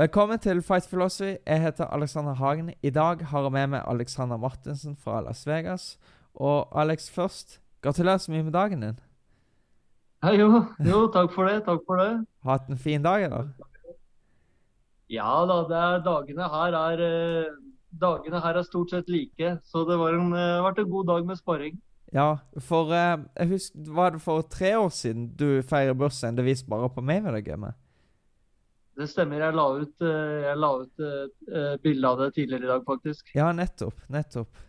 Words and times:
Velkommen 0.00 0.38
til 0.38 0.62
Fight 0.62 0.86
Philosophy. 0.88 1.36
Jeg 1.46 1.60
heter 1.62 1.84
Alexander 1.84 2.32
Hagen. 2.32 2.70
I 2.82 2.90
dag 2.90 3.24
har 3.26 3.42
jeg 3.42 3.52
med 3.52 3.66
meg 3.66 3.82
Alexander 3.86 4.36
Martinsen 4.40 4.94
fra 4.96 5.18
Las 5.20 5.42
Vegas. 5.46 5.98
Og 6.34 6.80
Alex, 6.80 7.10
først, 7.10 7.60
gratulerer 7.82 8.16
så 8.16 8.32
mye 8.32 8.42
med 8.42 8.52
dagen 8.52 8.80
din. 8.80 8.96
Hei, 10.24 10.38
jo, 10.40 10.62
jo, 10.86 11.02
takk 11.12 11.34
for 11.34 11.50
det. 11.50 11.58
Takk 11.66 11.84
for 11.84 12.00
det. 12.00 12.24
Hatt 12.48 12.70
en 12.72 12.80
fin 12.80 13.04
dag, 13.04 13.26
eller? 13.26 13.50
Ja 15.12 15.34
da, 15.50 15.58
er, 15.82 16.00
dagene 16.08 16.48
her 16.48 16.78
er 16.80 17.04
eh, 17.10 17.52
Dagene 18.00 18.40
her 18.40 18.56
er 18.56 18.64
stort 18.70 18.96
sett 18.96 19.12
like, 19.12 19.52
så 19.68 19.84
det 19.84 20.00
har 20.00 20.16
eh, 20.16 20.62
vært 20.64 20.80
en 20.80 20.90
god 20.96 21.12
dag 21.12 21.28
med 21.28 21.42
sparring. 21.42 21.76
Ja, 22.16 22.38
for 22.56 22.96
eh, 22.96 23.18
jeg 23.36 23.52
husker, 23.52 23.92
Var 24.00 24.16
det 24.16 24.24
for 24.24 24.48
tre 24.48 24.72
år 24.78 24.88
siden 24.88 25.28
du 25.36 25.60
feirer 25.60 25.92
bursdagen 25.92 26.40
det 26.40 26.48
viste 26.48 26.72
bare 26.72 26.88
på 26.88 27.04
meg 27.04 27.20
med 27.28 27.36
det 27.36 27.44
gamet? 27.52 27.76
Det 28.98 29.06
stemmer. 29.08 29.40
Jeg 29.40 29.56
la 29.56 29.66
ut, 29.78 30.02
eh, 30.02 30.34
jeg 30.46 30.58
la 30.58 30.70
ut 30.82 31.04
eh, 31.06 31.22
eh, 31.54 31.76
bilde 31.82 32.08
av 32.08 32.18
det 32.20 32.32
tidligere 32.36 32.66
i 32.66 32.72
dag, 32.72 32.84
faktisk. 32.86 33.30
Ja, 33.34 33.52
nettopp. 33.56 34.02
Nettopp. 34.12 34.60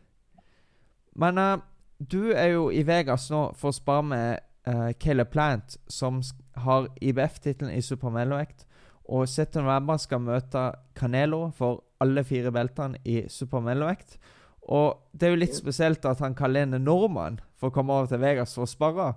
Men 1.20 1.38
uh, 1.38 1.58
du 1.98 2.32
er 2.32 2.54
jo 2.54 2.70
i 2.72 2.86
Vegas 2.88 3.28
nå 3.34 3.50
for 3.60 3.74
å 3.74 3.76
spare 3.76 4.06
med 4.08 4.44
uh, 4.70 4.92
Caleb 5.02 5.34
Plant, 5.34 5.76
som 5.92 6.22
har 6.64 6.88
IBF-tittelen 7.04 7.74
i 7.76 7.82
supermellomvekt. 7.84 8.64
Og 9.12 9.28
6. 9.28 9.60
november 9.60 10.00
skal 10.00 10.24
møte 10.24 10.70
Canelo 10.96 11.50
for 11.58 11.84
alle 12.02 12.24
fire 12.24 12.54
beltene 12.56 13.02
i 13.04 13.26
supermellomvekt. 13.30 14.16
Og 14.72 15.02
det 15.12 15.28
er 15.28 15.36
jo 15.36 15.42
litt 15.42 15.58
spesielt 15.58 16.06
at 16.08 16.22
han 16.24 16.38
kaller 16.38 16.64
en 16.64 16.80
nordmann 16.86 17.42
for 17.60 17.70
å 17.70 17.76
komme 17.76 17.98
over 17.98 18.12
til 18.12 18.22
Vegas 18.24 18.56
for 18.56 18.64
å 18.64 18.72
sparre. 18.72 19.12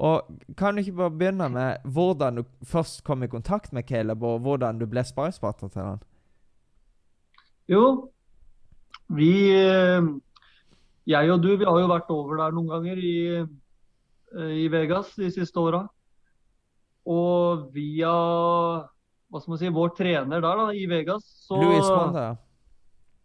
Og 0.00 0.30
Kan 0.56 0.74
du 0.74 0.80
ikke 0.80 0.96
bare 0.96 1.12
begynne 1.12 1.48
med 1.52 1.84
hvordan 1.84 2.40
du 2.40 2.44
først 2.64 3.02
kom 3.04 3.22
i 3.22 3.28
kontakt 3.28 3.72
med 3.72 3.84
Caleb, 3.88 4.22
og 4.22 4.40
hvordan 4.40 4.80
du 4.80 4.86
ble 4.88 5.04
sparringspartner 5.04 5.68
til 5.68 5.82
han? 5.82 6.00
Jo, 7.68 7.84
vi 9.14 9.32
eh, 9.54 10.02
Jeg 11.06 11.32
og 11.32 11.42
du, 11.42 11.52
vi 11.56 11.68
har 11.68 11.80
jo 11.80 11.90
vært 11.90 12.10
over 12.10 12.40
der 12.40 12.56
noen 12.56 12.70
ganger 12.70 12.96
i, 12.96 13.16
eh, 13.44 14.54
i 14.64 14.68
Vegas 14.72 15.12
de 15.18 15.30
siste 15.30 15.60
åra. 15.60 15.84
Og 17.06 17.68
via 17.74 18.14
hva 19.30 19.40
skal 19.40 19.52
man 19.52 19.60
si, 19.60 19.70
vår 19.70 19.92
trener 19.94 20.42
der 20.42 20.62
da, 20.64 20.66
i 20.74 20.86
Vegas 20.90 21.26
så 21.46 21.60
Louis 21.60 21.86
Monda. 21.86 22.24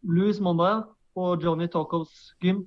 Louis 0.05 0.39
Monda, 0.43 0.69
ja, 0.69 0.79
på 1.15 1.31
Johnny 1.41 1.67
Tacos 1.71 2.35
gym, 2.43 2.65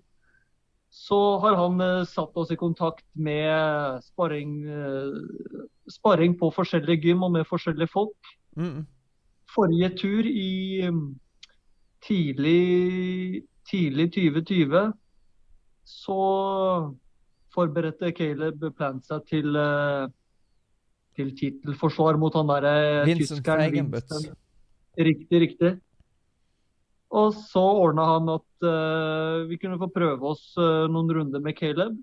så 0.91 1.39
har 1.39 1.56
han 1.56 1.81
eh, 1.81 2.05
satt 2.08 2.36
oss 2.36 2.50
i 2.50 2.56
kontakt 2.56 3.05
med 3.12 4.03
sparring, 4.05 4.53
eh, 4.64 5.58
sparring 5.92 6.36
på 6.39 6.50
forskjellige 6.55 7.08
gym 7.08 7.25
og 7.27 7.34
med 7.36 7.48
forskjellige 7.48 7.92
folk. 7.92 8.33
Mm. 8.56 8.86
Forrige 9.55 9.91
tur 9.97 10.28
i 10.28 10.89
mm, 10.89 11.03
tidlig, 12.05 13.44
tidlig 13.69 14.09
2020 14.16 14.92
så 15.89 16.22
forberedte 17.55 18.12
Caleb 18.16 18.64
Plant 18.77 19.06
seg 19.09 19.25
til, 19.28 19.56
eh, 19.56 20.09
til 21.16 21.34
tittelforsvar 21.36 22.19
mot 22.20 22.34
han 22.36 22.48
derre 22.48 23.05
tyskeren. 23.09 23.72
Vincent. 23.72 24.33
Riktig, 24.98 25.41
riktig. 25.41 25.77
Og 27.09 27.33
så 27.33 27.62
ordna 27.62 28.05
han 28.11 28.28
at 28.34 28.67
uh, 28.67 29.47
vi 29.48 29.56
kunne 29.61 29.78
få 29.81 29.89
prøve 29.92 30.28
oss 30.34 30.51
uh, 30.61 30.84
noen 30.92 31.09
runder 31.17 31.42
med 31.45 31.56
Caleb. 31.56 31.97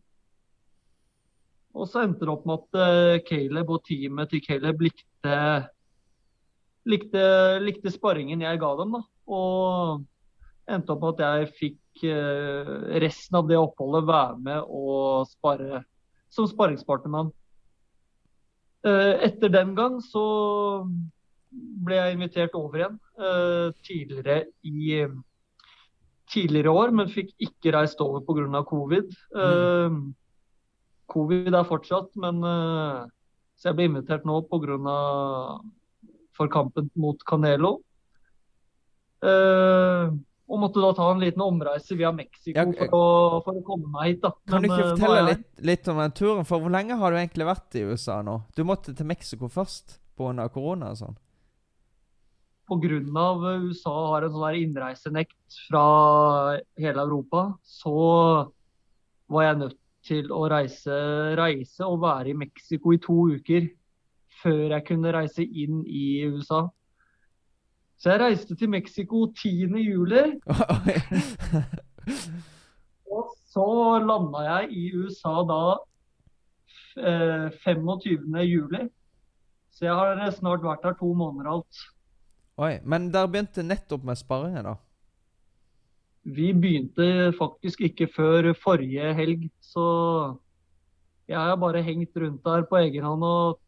Og 1.75 1.89
så 1.91 2.05
endte 2.05 2.25
det 2.25 2.33
opp 2.33 2.45
med 2.47 2.63
at 2.63 2.79
uh, 2.79 3.21
Caleb 3.27 3.69
og 3.75 3.83
teamet 3.85 4.31
til 4.31 4.41
Caleb 4.41 4.81
likte, 4.87 5.37
likte, 6.89 7.25
likte 7.61 7.93
sparringen 7.93 8.41
jeg 8.41 8.61
ga 8.63 8.71
dem. 8.81 8.97
da. 8.97 9.03
Og 9.29 10.73
endte 10.73 10.95
opp 10.95 11.03
med 11.03 11.21
at 11.21 11.25
jeg 11.25 11.55
fikk 11.61 11.81
resten 12.99 13.37
av 13.39 13.45
det 13.47 13.55
oppholdet 13.55 14.01
være 14.03 14.39
med 14.43 14.65
og 14.67 15.29
spare 15.29 15.85
som 16.33 16.47
sparringspartner 16.49 17.11
med 17.13 17.21
ham. 17.21 17.29
Etter 19.23 19.53
den 19.53 19.71
gang 19.77 20.01
så 20.03 20.25
ble 21.85 21.95
jeg 21.99 22.15
invitert 22.17 22.55
over 22.57 22.81
igjen 22.81 22.99
uh, 23.21 23.69
tidligere 23.85 24.45
i 24.67 25.05
tidligere 26.31 26.71
år, 26.73 26.91
men 26.97 27.11
fikk 27.13 27.35
ikke 27.45 27.71
reist 27.75 27.99
over 28.01 28.23
pga. 28.25 28.63
covid. 28.65 29.11
Eh, 29.37 29.97
covid 31.13 31.53
er 31.53 31.67
fortsatt, 31.69 32.07
men 32.17 32.39
uh, 32.41 33.03
så 33.55 33.69
jeg 33.69 33.77
ble 33.77 33.85
invitert 33.91 34.25
nå 34.25 34.39
pga. 34.49 34.95
for 36.35 36.49
kampen 36.51 36.89
mot 36.97 37.21
Canelo. 37.29 37.75
Uh, 39.21 40.09
og 40.45 40.59
måtte 40.61 40.81
da 40.81 40.91
ta 40.93 41.07
en 41.09 41.21
liten 41.23 41.41
omreise 41.41 41.95
via 41.97 42.11
Mexico 42.13 42.57
Ja, 42.59 42.65
for, 42.77 42.91
å, 42.93 43.05
for 43.45 43.57
å 43.61 43.63
komme 43.65 43.89
meg 43.93 44.11
hit. 44.15 44.21
da. 44.25 44.33
Kan 44.49 44.61
du 44.61 44.67
ikke 44.69 44.89
fortelle 44.91 45.15
jeg- 45.21 45.29
litt, 45.29 45.45
litt 45.71 45.87
om 45.93 46.01
den 46.01 46.11
turen? 46.17 46.45
For 46.45 46.61
hvor 46.61 46.73
lenge 46.73 46.97
har 46.99 47.11
du 47.11 47.17
egentlig 47.17 47.47
vært 47.49 47.77
i 47.79 47.85
USA 47.85 48.19
nå? 48.25 48.41
Du 48.55 48.63
måtte 48.63 48.93
til 48.97 49.05
Mexico 49.09 49.49
først 49.49 49.99
pga. 50.17 50.49
korona 50.49 50.91
og 50.91 50.97
sånn. 50.97 51.17
Pga. 52.65 52.99
USA 53.61 53.95
har 54.11 54.25
en 54.25 54.33
sånn 54.33 54.59
innreisenekt 54.59 55.57
fra 55.67 55.85
hele 56.81 57.03
Europa, 57.05 57.53
så 57.61 57.97
var 59.29 59.43
jeg 59.43 59.59
nødt 59.61 59.77
til 60.05 60.31
å 60.33 60.45
reise, 60.49 60.95
reise 61.37 61.85
og 61.85 62.01
være 62.03 62.33
i 62.33 62.37
Mexico 62.37 62.93
i 62.93 63.01
to 63.01 63.15
uker 63.37 63.69
før 64.41 64.75
jeg 64.75 64.85
kunne 64.89 65.13
reise 65.15 65.45
inn 65.45 65.83
i 65.85 66.25
USA. 66.29 66.65
Så 67.97 68.11
jeg 68.11 68.21
reiste 68.21 68.55
til 68.59 68.69
Mexico 68.69 69.25
10. 69.31 69.79
juli, 69.79 70.23
og 73.15 73.31
så 73.49 73.67
landa 74.03 74.43
jeg 74.49 74.69
i 74.75 74.83
USA 74.99 75.39
da 75.47 75.61
eh, 76.99 77.47
25. 77.63 78.35
juli. 78.43 78.83
Så 79.75 79.87
jeg 79.87 79.95
har 79.95 80.19
snart 80.35 80.63
vært 80.63 80.85
her 80.87 80.95
to 80.99 81.13
måneder 81.17 81.55
alt. 81.55 81.85
Oi, 82.55 82.79
Men 82.87 83.09
dere 83.11 83.27
begynte 83.27 83.65
nettopp 83.65 84.05
med 84.07 84.19
sparringen, 84.19 84.63
da? 84.63 84.77
Vi 86.25 86.53
begynte 86.57 87.33
faktisk 87.37 87.83
ikke 87.89 88.07
før 88.09 88.53
forrige 88.57 89.11
helg, 89.13 89.43
så 89.61 89.83
jeg 91.27 91.37
har 91.37 91.59
bare 91.61 91.83
hengt 91.85 92.15
rundt 92.17 92.45
der 92.45 92.63
på 92.69 92.79
egen 92.79 93.05
hånd 93.05 93.25
og 93.27 93.59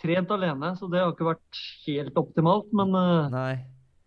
trent 0.00 0.32
alene. 0.32 0.72
Så 0.78 0.88
det 0.90 1.02
har 1.02 1.12
ikke 1.12 1.28
vært 1.28 1.60
helt 1.84 2.18
optimalt, 2.18 2.72
men 2.72 2.96
eh, 2.96 3.30
Nei. 3.34 3.54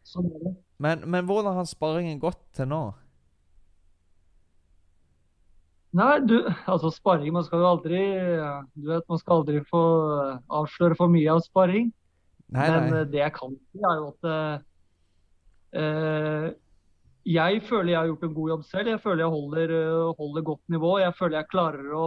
sånn 0.08 0.28
er 0.32 0.44
det. 0.48 0.54
Men, 0.84 1.08
men 1.08 1.30
hvordan 1.30 1.56
har 1.56 1.70
sparringen 1.70 2.20
gått 2.20 2.42
til 2.58 2.68
nå? 2.74 2.84
Nei, 5.94 6.14
du, 6.26 6.40
altså 6.66 6.90
sparring, 6.90 7.30
man 7.36 7.46
skal 7.46 7.62
jo 7.62 7.68
aldri 7.70 8.00
Du 8.74 8.88
vet, 8.90 9.06
man 9.06 9.20
skal 9.22 9.44
aldri 9.44 9.60
få 9.70 9.82
avsløre 10.50 10.98
for 10.98 11.14
mye 11.14 11.30
av 11.30 11.44
sparring. 11.46 11.92
Nei, 12.54 12.68
Men 12.70 12.90
nei. 12.90 13.00
eh, 13.00 13.10
det 13.12 13.22
jeg 13.22 13.34
kan 13.38 13.56
si, 13.58 13.82
er 13.82 13.96
jo 14.02 14.12
at 14.12 14.30
eh, 15.80 16.48
jeg 17.24 17.64
føler 17.70 17.94
jeg 17.94 18.00
har 18.00 18.10
gjort 18.12 18.26
en 18.28 18.38
god 18.38 18.50
jobb 18.54 18.64
selv. 18.68 18.92
Jeg 18.92 19.02
føler 19.04 19.24
jeg 19.24 19.34
holder, 19.34 19.76
holder 20.20 20.48
godt 20.52 20.64
nivå. 20.70 20.92
Jeg 21.02 21.16
føler 21.18 21.40
jeg 21.40 21.52
klarer 21.54 21.94
å 21.96 22.06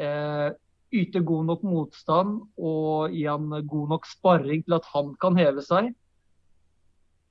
uh, 0.00 0.48
yte 0.94 1.22
god 1.26 1.48
nok 1.50 1.66
motstand 1.66 2.38
og 2.56 3.12
gi 3.14 3.26
han 3.28 3.50
god 3.68 3.92
nok 3.94 4.08
sparring 4.08 4.64
til 4.64 4.76
at 4.78 4.88
han 4.94 5.12
kan 5.20 5.38
heve 5.38 5.64
seg. 5.66 5.92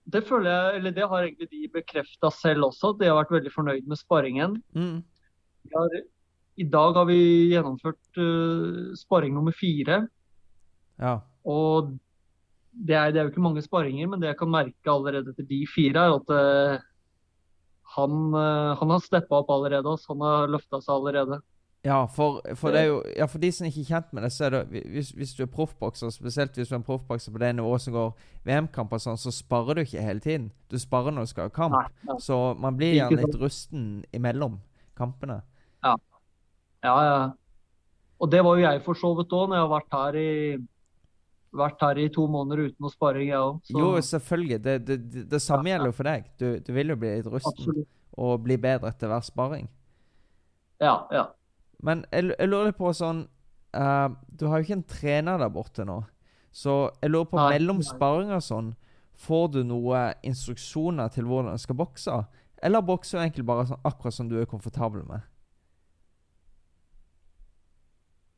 Det 0.04 0.22
føler 0.28 0.52
jeg, 0.52 0.80
eller 0.80 0.96
det 0.96 1.08
har 1.08 1.24
egentlig 1.24 1.50
de 1.50 1.72
bekrefta 1.80 2.32
selv 2.36 2.68
også, 2.68 2.92
de 3.00 3.08
har 3.08 3.22
vært 3.22 3.32
veldig 3.38 3.54
fornøyd 3.54 3.88
med 3.88 4.00
sparringen. 4.00 4.58
Mm. 4.76 4.98
Har, 5.74 5.96
I 6.60 6.66
dag 6.68 7.00
har 7.00 7.08
vi 7.08 7.20
gjennomført 7.54 8.20
uh, 8.20 8.92
sparring 9.00 9.34
nummer 9.38 9.56
fire. 9.56 10.04
Ja. 11.00 11.22
Og 11.48 11.96
det 12.74 12.98
er, 12.98 13.14
det 13.14 13.22
er 13.22 13.28
jo 13.28 13.34
ikke 13.34 13.46
mange 13.46 13.64
sparringer, 13.64 14.10
men 14.10 14.22
det 14.22 14.32
jeg 14.32 14.40
kan 14.40 14.52
merke 14.52 14.92
allerede 14.92 15.34
etter 15.34 15.46
de 15.48 15.62
fire, 15.70 16.04
er 16.04 16.18
at 16.18 16.34
uh, 16.34 16.86
han, 17.96 18.20
uh, 18.34 18.74
han 18.80 18.94
har 18.96 19.04
steppa 19.04 19.42
opp 19.44 19.52
allerede. 19.54 19.86
Også. 19.90 20.14
Han 20.16 20.26
har 20.26 20.54
løfta 20.54 20.82
seg 20.82 20.96
allerede. 20.96 21.40
Ja, 21.84 22.06
for, 22.08 22.40
for 22.56 22.72
det 22.72 22.86
jo 22.86 23.02
Ja, 23.18 23.26
for 23.28 23.44
de 23.44 23.50
som 23.52 23.68
ikke 23.68 23.82
er 23.82 23.90
kjent 23.90 24.14
med 24.16 24.24
det, 24.24 24.30
så 24.32 24.46
er 24.48 24.54
det 24.56 24.84
hvis, 24.94 25.10
hvis 25.18 25.34
du 25.36 25.42
er 25.44 25.52
proffbokser, 25.52 26.14
spesielt 26.16 26.56
hvis 26.56 26.72
du 26.72 26.78
er 26.78 26.80
en 26.80 26.86
proffbokser 26.88 27.34
på 27.36 27.42
det 27.44 27.50
nivået 27.58 27.84
som 27.84 27.94
går 27.94 28.14
VM-kamp 28.48 28.96
og 28.96 29.04
sånn, 29.04 29.20
så 29.20 29.34
sparer 29.36 29.76
du 29.76 29.84
ikke 29.84 30.06
hele 30.06 30.24
tiden. 30.24 30.48
Du 30.72 30.78
sparer 30.80 31.12
når 31.12 31.28
du 31.28 31.34
skal 31.34 31.50
ha 31.50 31.54
kamp. 31.54 31.76
Nei, 31.76 32.08
nei. 32.08 32.18
Så 32.24 32.40
man 32.56 32.80
blir 32.80 32.96
gjerne 32.96 33.20
litt 33.20 33.40
rusten 33.42 33.88
imellom 34.16 34.62
kampene. 34.98 35.42
Ja, 35.84 35.98
ja. 36.88 37.18
Og 38.24 38.32
det 38.32 38.40
var 38.46 38.56
jo 38.56 38.64
jeg 38.64 38.82
for 38.86 38.96
så 38.96 39.12
vidt 39.20 39.36
òg, 39.36 39.50
når 39.52 39.60
jeg 39.60 39.66
har 39.66 39.74
vært 39.74 39.98
her 39.98 40.20
i 40.22 40.32
vært 41.58 41.84
her 41.86 42.00
i 42.02 42.08
to 42.14 42.26
måneder 42.32 42.68
uten 42.68 42.86
noe 42.86 42.94
sparing, 42.94 43.30
jeg 43.30 43.40
òg. 43.40 43.60
Jo, 43.74 43.90
selvfølgelig. 44.02 44.60
Det, 44.66 44.76
det, 44.88 44.98
det, 45.14 45.24
det 45.32 45.42
samme 45.44 45.70
Ja, 45.70 45.74
ja. 45.74 45.76
gjelder 45.78 45.92
jo 45.92 45.98
for 46.00 46.10
deg. 46.10 46.28
Du, 46.40 46.48
du 46.60 46.72
vil 46.76 46.94
jo 46.94 46.98
bli 47.00 47.14
litt 47.18 47.30
rusten 47.30 47.54
Absolutt. 47.54 47.90
og 48.18 48.44
bli 48.46 48.58
bedre 48.62 48.92
etter 48.94 49.12
hver 49.12 49.26
sparing. 49.26 49.70
Ja, 50.84 50.96
ja. 51.14 51.28
Men 51.84 52.06
jeg, 52.12 52.32
jeg 52.38 52.50
lurer 52.50 52.72
litt 52.72 52.80
på 52.80 52.92
sånn 52.96 53.26
uh, 53.76 54.10
Du 54.32 54.46
har 54.48 54.60
jo 54.60 54.66
ikke 54.68 54.78
en 54.80 54.88
trener 54.88 55.42
der 55.42 55.52
borte 55.54 55.86
nå. 55.88 56.02
Så 56.54 56.78
jeg 57.02 57.12
lurer 57.14 57.30
på 57.32 57.40
Nei, 57.42 57.50
mellom 57.56 57.82
sparinger 57.86 58.40
og 58.40 58.46
sånn 58.46 58.74
får 59.24 59.48
du 59.54 59.60
noe 59.68 60.00
instruksjoner 60.26 61.12
til 61.14 61.28
hvordan 61.30 61.56
du 61.58 61.62
skal 61.62 61.78
bokse? 61.80 62.18
Eller 62.64 62.84
bokser 62.86 63.20
du 63.20 63.24
egentlig 63.24 63.46
bare 63.48 63.68
sånn, 63.70 63.82
akkurat 63.86 64.16
som 64.16 64.30
du 64.32 64.38
er 64.42 64.50
komfortabel 64.50 65.04
med? 65.08 65.24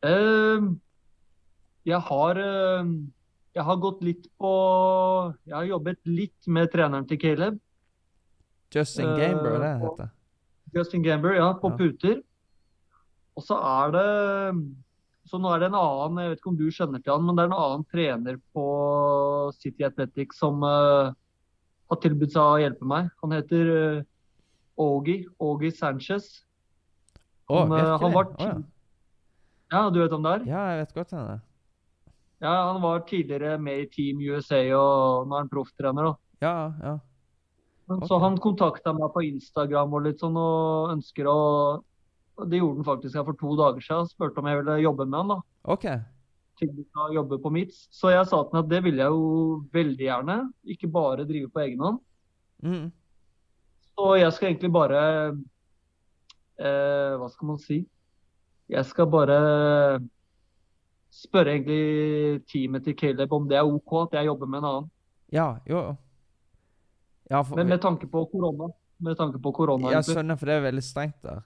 Eh, 0.06 0.62
jeg 1.86 2.00
har 2.02 2.38
eh, 2.42 2.90
Jeg 3.56 3.64
har 3.64 3.78
gått 3.80 4.02
litt 4.04 4.26
på 4.42 4.50
Jeg 5.48 5.56
har 5.56 5.68
jobbet 5.70 6.00
litt 6.06 6.48
med 6.48 6.72
treneren 6.74 7.06
til 7.08 7.18
Caleb. 7.22 7.60
Justin 8.76 9.06
Eh, 9.14 9.20
Gamber, 9.22 9.60
det 9.60 9.74
og- 9.82 9.98
heter. 10.00 10.10
Justin 10.76 11.04
Gamber, 11.06 11.34
ja, 11.38 11.54
på 11.54 11.70
Ja. 11.72 11.78
puter. 11.78 12.22
Og 13.38 13.44
så 13.44 13.56
er 13.62 13.92
det 13.92 14.66
Så 15.28 15.40
nå 15.42 15.50
er 15.56 15.60
det 15.60 15.68
en 15.72 15.76
annen, 15.80 16.18
jeg 16.22 16.30
vet 16.30 16.40
ikke 16.40 16.48
om 16.52 16.58
du 16.58 16.68
skjønner 16.70 17.02
til 17.04 17.14
han, 17.14 17.24
men 17.26 17.36
det 17.36 17.42
er 17.44 17.48
en 17.50 17.60
annen 17.60 17.86
trener 17.90 18.36
på 18.54 19.54
City 19.58 19.84
Athletics 19.84 20.38
som 20.38 20.62
uh, 20.62 21.14
har 21.90 21.98
tilbudt 22.04 22.32
seg 22.32 22.42
å 22.44 22.60
hjelpe 22.62 22.86
meg. 22.86 23.10
Han 23.24 23.32
heter 23.32 23.72
uh, 23.98 24.04
Augie, 24.78 25.26
Ogi 25.40 25.72
Sanchez. 25.72 26.44
Han, 27.50 27.72
oh, 27.72 27.98
han 27.98 28.14
var 28.14 28.26
oh, 28.26 28.36
ja. 28.40 28.62
Ja, 29.72 29.90
du 29.90 30.00
vet 30.00 30.14
om 30.14 30.22
det 30.22 30.32
er? 30.42 30.46
ja, 30.46 30.62
jeg 30.76 30.86
vet 30.86 30.94
godt 30.94 31.10
hvem 31.16 31.26
det 31.26 31.34
er. 31.40 31.42
Ja, 32.46 32.54
han 32.70 32.80
var 32.84 33.04
tidligere 33.10 33.58
med 33.62 33.84
i 33.84 33.90
Team 33.90 34.22
USA, 34.22 34.62
og 34.78 35.26
nå 35.28 35.36
er 35.36 35.44
han 35.44 35.52
profftrener. 35.52 36.14
Ja, 36.44 36.56
ja. 36.84 36.96
Så 38.06 38.18
han 38.22 38.38
kontakta 38.42 38.94
meg 38.98 39.12
på 39.14 39.26
Instagram 39.28 39.94
og 39.94 40.08
litt 40.08 40.22
sånn, 40.24 40.38
og 40.38 40.94
ønsker 40.96 41.30
å 41.30 41.40
og 42.36 42.50
Det 42.52 42.60
gjorde 42.60 42.82
han 42.82 42.88
faktisk 42.88 43.16
her 43.16 43.24
for 43.24 43.38
to 43.40 43.56
dager 43.56 43.84
siden. 43.84 44.10
Spurte 44.12 44.42
om 44.42 44.50
jeg 44.50 44.60
ville 44.60 44.82
jobbe 44.84 45.06
med 45.08 45.20
han. 45.22 45.30
da. 45.32 45.38
OK. 45.72 45.86
Til 46.60 46.82
å 47.00 47.08
jobbe 47.16 47.40
på 47.40 47.52
MITS. 47.52 47.86
Så 47.96 48.12
jeg 48.12 48.28
sa 48.28 48.42
til 48.44 48.58
ham 48.58 48.66
at 48.66 48.72
det 48.72 48.82
ville 48.84 49.04
jeg 49.04 49.16
jo 49.16 49.64
veldig 49.76 50.08
gjerne. 50.10 50.38
Ikke 50.76 50.92
bare 50.92 51.28
drive 51.28 51.52
på 51.52 51.64
egen 51.64 51.84
hånd. 51.86 52.02
Mm. 52.66 52.90
Så 53.96 54.10
jeg 54.20 54.36
skal 54.36 54.50
egentlig 54.50 54.72
bare 54.76 55.02
eh, 56.60 57.16
Hva 57.20 57.28
skal 57.32 57.50
man 57.54 57.60
si? 57.62 57.86
Jeg 58.72 58.88
skal 58.90 59.08
bare 59.12 59.40
spørre 61.16 61.56
egentlig 61.56 62.44
teamet 62.52 62.84
til 62.86 62.96
Caleb 63.00 63.34
om 63.34 63.48
det 63.50 63.58
er 63.60 63.68
OK 63.68 63.94
at 64.04 64.20
jeg 64.20 64.30
jobber 64.30 64.50
med 64.52 64.60
en 64.62 64.70
annen. 64.70 64.90
Ja, 65.34 65.48
jo. 65.70 65.82
Ja, 67.32 67.42
for, 67.42 67.56
Men 67.56 67.72
med 67.72 67.82
tanke 67.82 68.08
på 68.08 68.26
korona. 68.32 68.70
Med 68.98 69.18
tanke 69.18 69.40
på 69.42 69.52
korona, 69.52 69.92
Ja, 69.92 70.02
skjønner, 70.06 70.38
for 70.40 70.48
det 70.48 70.56
er 70.56 70.66
veldig 70.70 70.84
strengt 70.84 71.22
der. 71.24 71.44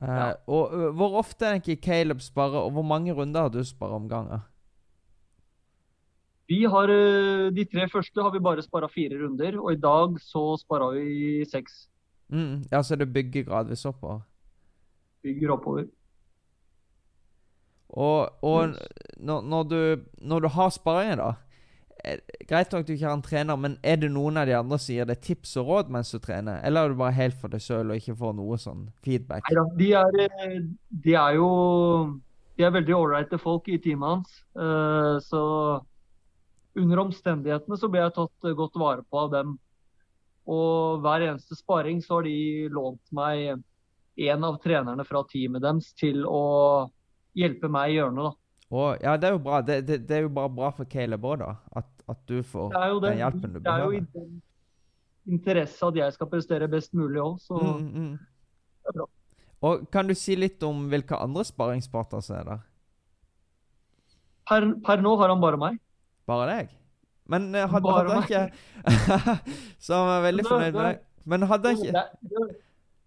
Uh, 0.00 0.08
Ja. 0.08 0.32
Og 0.46 0.74
uh, 0.74 0.90
hvor 0.92 1.16
ofte 1.16 1.46
er 1.46 1.60
ikke 1.60 1.78
Caleb 1.80 2.20
sparer, 2.20 2.58
og 2.66 2.72
hvor 2.76 2.84
mange 2.84 3.14
runder 3.16 3.46
har 3.46 3.48
du 3.48 3.62
sparet 3.64 3.96
om 3.96 4.08
gangen? 4.08 4.44
Vi 6.48 6.62
har, 6.62 6.86
De 7.50 7.64
tre 7.64 7.88
første 7.90 8.22
har 8.22 8.30
vi 8.30 8.38
bare 8.38 8.62
spara 8.62 8.86
fire 8.86 9.18
runder, 9.18 9.58
og 9.58 9.72
i 9.72 9.80
dag 9.80 10.20
så 10.20 10.56
spara 10.60 10.92
vi 10.94 11.44
seks. 11.44 11.88
Mm. 12.28 12.66
Ja, 12.70 12.82
så 12.82 12.96
det 12.96 13.12
bygger 13.12 13.42
gradvis 13.42 13.84
oppover. 13.84 14.20
Bygger 15.22 15.50
oppover. 15.50 15.88
Og, 17.94 18.28
og 18.42 18.68
Yes. 18.72 18.78
når, 19.18 19.42
når, 19.46 19.64
du, 19.70 20.04
når 20.20 20.40
du 20.40 20.48
har 20.56 20.70
sparringen, 20.74 21.18
da 21.22 21.34
er, 22.04 22.20
Greit 22.46 22.72
nok 22.74 22.84
du 22.86 22.92
ikke 22.94 23.06
har 23.08 23.16
en 23.16 23.22
trener, 23.24 23.56
men 23.58 23.78
er 23.82 23.96
det 24.02 24.10
noen 24.12 24.36
av 24.38 24.46
de 24.46 24.54
andre 24.58 24.78
som 24.78 24.94
gir 24.94 25.06
deg 25.08 25.20
tips 25.24 25.56
og 25.62 25.66
råd 25.70 25.88
mens 25.94 26.10
du 26.14 26.18
trener? 26.22 26.60
Eller 26.66 26.84
er 26.84 26.92
du 26.92 26.98
bare 27.00 27.14
helt 27.16 27.38
for 27.40 27.48
deg 27.50 27.62
sjøl 27.64 27.90
og 27.90 27.96
ikke 27.98 28.14
får 28.18 28.34
noe 28.38 28.58
sånn 28.62 28.84
feedback? 29.06 29.46
Neida, 29.50 29.64
de 29.80 29.88
er, 30.02 30.18
eh, 30.26 30.58
de 31.06 31.14
er 31.18 31.38
jo 31.38 31.50
De 32.56 32.64
er 32.64 32.70
veldig 32.72 32.94
ålreite 32.96 33.36
folk 33.38 33.66
i 33.68 33.76
teamet 33.84 34.08
hans. 34.14 34.36
Eh, 34.56 35.18
Så 35.20 35.40
under 36.76 37.00
omstendighetene 37.02 37.76
så 37.80 37.88
ble 37.92 38.00
jeg 38.04 38.14
tatt 38.16 38.44
eh, 38.48 38.54
godt 38.56 38.78
vare 38.80 39.02
på 39.04 39.18
av 39.26 39.30
dem. 39.34 39.58
Og 40.46 41.00
hver 41.02 41.24
eneste 41.26 41.56
sparing 41.58 42.00
så 42.04 42.18
har 42.20 42.22
de 42.28 42.68
lånt 42.72 43.02
meg 43.12 43.62
en 44.16 44.44
av 44.48 44.56
trenerne 44.62 45.04
fra 45.04 45.24
teamet 45.28 45.60
deres 45.64 45.90
til 45.98 46.22
å 46.24 46.88
hjelpe 47.36 47.70
meg 47.72 47.92
i 47.92 47.98
hjørnet. 48.00 48.30
da. 48.30 48.32
Og, 48.76 48.96
ja, 49.02 49.12
det 49.20 49.28
er 49.28 49.36
jo 49.36 49.42
bra. 49.44 49.60
Det, 49.62 49.76
det, 49.86 50.00
det 50.08 50.16
er 50.16 50.24
jo 50.24 50.32
bare 50.34 50.50
bra 50.50 50.70
for 50.74 50.88
Caleb 50.90 51.24
òg, 51.28 51.38
da. 51.44 51.52
At, 51.78 51.90
at 52.10 52.22
du 52.26 52.40
får 52.42 52.72
det. 52.72 53.10
den 53.10 53.20
hjelpen 53.22 53.52
du 53.54 53.58
Det 53.60 53.72
er 53.72 53.84
jo 53.84 53.92
i 53.94 54.00
den 54.16 54.32
interesse 55.36 55.86
at 55.86 55.98
jeg 55.98 56.14
skal 56.16 56.30
prestere 56.30 56.68
best 56.70 56.94
mulig 56.94 57.20
òg, 57.22 57.36
så 57.42 57.58
Mm, 57.60 57.86
mm. 57.92 58.16
det 58.82 58.90
er 58.92 58.98
bra. 59.00 59.06
Og 59.66 59.86
kan 59.90 60.06
du 60.06 60.14
si 60.14 60.34
litt 60.36 60.62
om 60.66 60.84
hvilke 60.90 61.16
andre 61.18 61.44
sparringspartnere 61.48 62.22
som 62.22 62.36
er 62.36 62.44
der? 62.50 62.64
Per, 64.46 64.66
per 64.86 65.00
nå 65.02 65.14
har 65.18 65.32
han 65.32 65.40
bare 65.42 65.58
meg. 65.58 65.78
Bare 66.28 66.46
deg? 66.50 66.74
Men 67.26 67.48
eh, 67.54 67.66
hadde, 67.66 67.82
Bare 67.82 68.06
hadde 68.06 68.14
han 68.14 68.22
ikke 68.22 69.40
Så 69.84 69.96
han 69.98 70.12
er 70.12 70.22
veldig 70.28 70.44
fornøyd 70.46 70.76
med 70.76 70.84
deg. 70.84 71.00
Men 71.26 71.46
hadde 71.50 71.72
han 71.72 71.80
ikke 71.82 72.04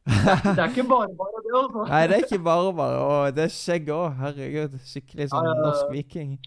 det, 0.10 0.60
er 0.60 0.70
ikke 0.70 0.88
bare 0.90 1.10
bare 1.18 1.42
det, 1.46 1.52
altså. 1.62 1.84
Nei, 1.90 2.02
det 2.10 2.16
er 2.18 2.24
ikke 2.26 2.44
bare 2.44 2.74
bare. 2.78 3.02
Og 3.06 3.36
det 3.36 3.44
er 3.46 3.54
skjegg 3.54 3.92
òg. 3.94 4.08
Herregud. 4.20 4.80
Skikkelig 4.86 5.30
sånn 5.32 5.50
norsk 5.64 5.94
viking. 5.94 6.38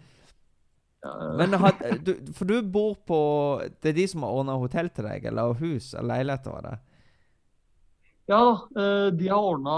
Men 1.39 1.57
had, 1.59 1.81
du, 2.07 2.13
For 2.37 2.47
du 2.47 2.61
bor 2.63 2.93
på 3.11 3.17
Det 3.83 3.91
er 3.91 3.97
de 3.97 4.05
som 4.07 4.23
har 4.23 4.37
ordna 4.39 4.55
hotell 4.63 4.91
til 4.95 5.09
deg? 5.09 5.25
Eller 5.33 5.57
hus? 5.59 5.93
Eller 5.99 6.29
var 6.47 6.69
det? 6.69 6.77
Ja, 8.31 8.43
da. 8.71 9.11
de 9.11 9.29
har 9.29 9.43
ordna 9.43 9.75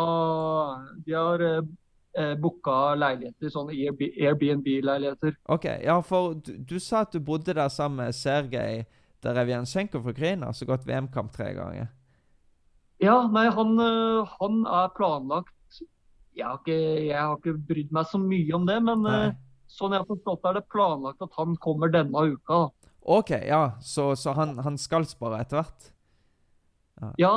De 1.07 1.17
har 1.17 1.47
eh, 1.49 2.35
booka 2.39 2.95
leiligheter, 3.01 3.49
sånne 3.51 3.73
Airbnb- 3.73 4.21
Airbnb-leiligheter. 4.21 5.39
OK. 5.49 5.65
Ja, 5.83 5.97
for 6.05 6.37
du, 6.37 6.53
du 6.61 6.77
sa 6.79 7.07
at 7.07 7.17
du 7.17 7.25
bodde 7.25 7.57
der 7.57 7.73
sammen 7.73 8.05
med 8.05 8.15
Sergej 8.15 8.85
Derevjansjenko 9.25 10.03
fra 10.05 10.13
Ukraina, 10.13 10.53
som 10.53 10.69
gått 10.69 10.85
VM-kamp 10.87 11.33
tre 11.33 11.55
ganger. 11.57 11.89
Ja, 13.02 13.26
nei, 13.26 13.49
han, 13.50 13.73
eh, 13.82 14.35
han 14.41 14.61
er 14.67 14.93
planlagt 14.96 15.50
jeg 16.35 16.44
har, 16.46 16.56
ikke, 16.58 16.76
jeg 17.06 17.14
har 17.19 17.37
ikke 17.38 17.52
brydd 17.69 17.93
meg 17.94 18.06
så 18.11 18.19
mye 18.19 18.55
om 18.56 18.64
det, 18.67 18.81
men 18.82 19.02
Nei. 19.06 19.19
eh, 19.29 19.35
sånn 19.70 19.93
jeg 19.94 20.02
har 20.02 20.08
forstått 20.08 20.46
er 20.50 20.56
det 20.58 20.64
planlagt 20.73 21.23
at 21.23 21.37
han 21.38 21.55
kommer 21.62 21.93
denne 21.94 22.25
uka. 22.32 22.64
OK, 23.06 23.31
ja. 23.46 23.61
Så, 23.81 24.08
så 24.19 24.32
han, 24.35 24.56
han 24.64 24.79
skal 24.81 25.06
spare 25.06 25.38
etter 25.44 25.61
hvert? 25.61 25.91
Ja, 27.23 27.31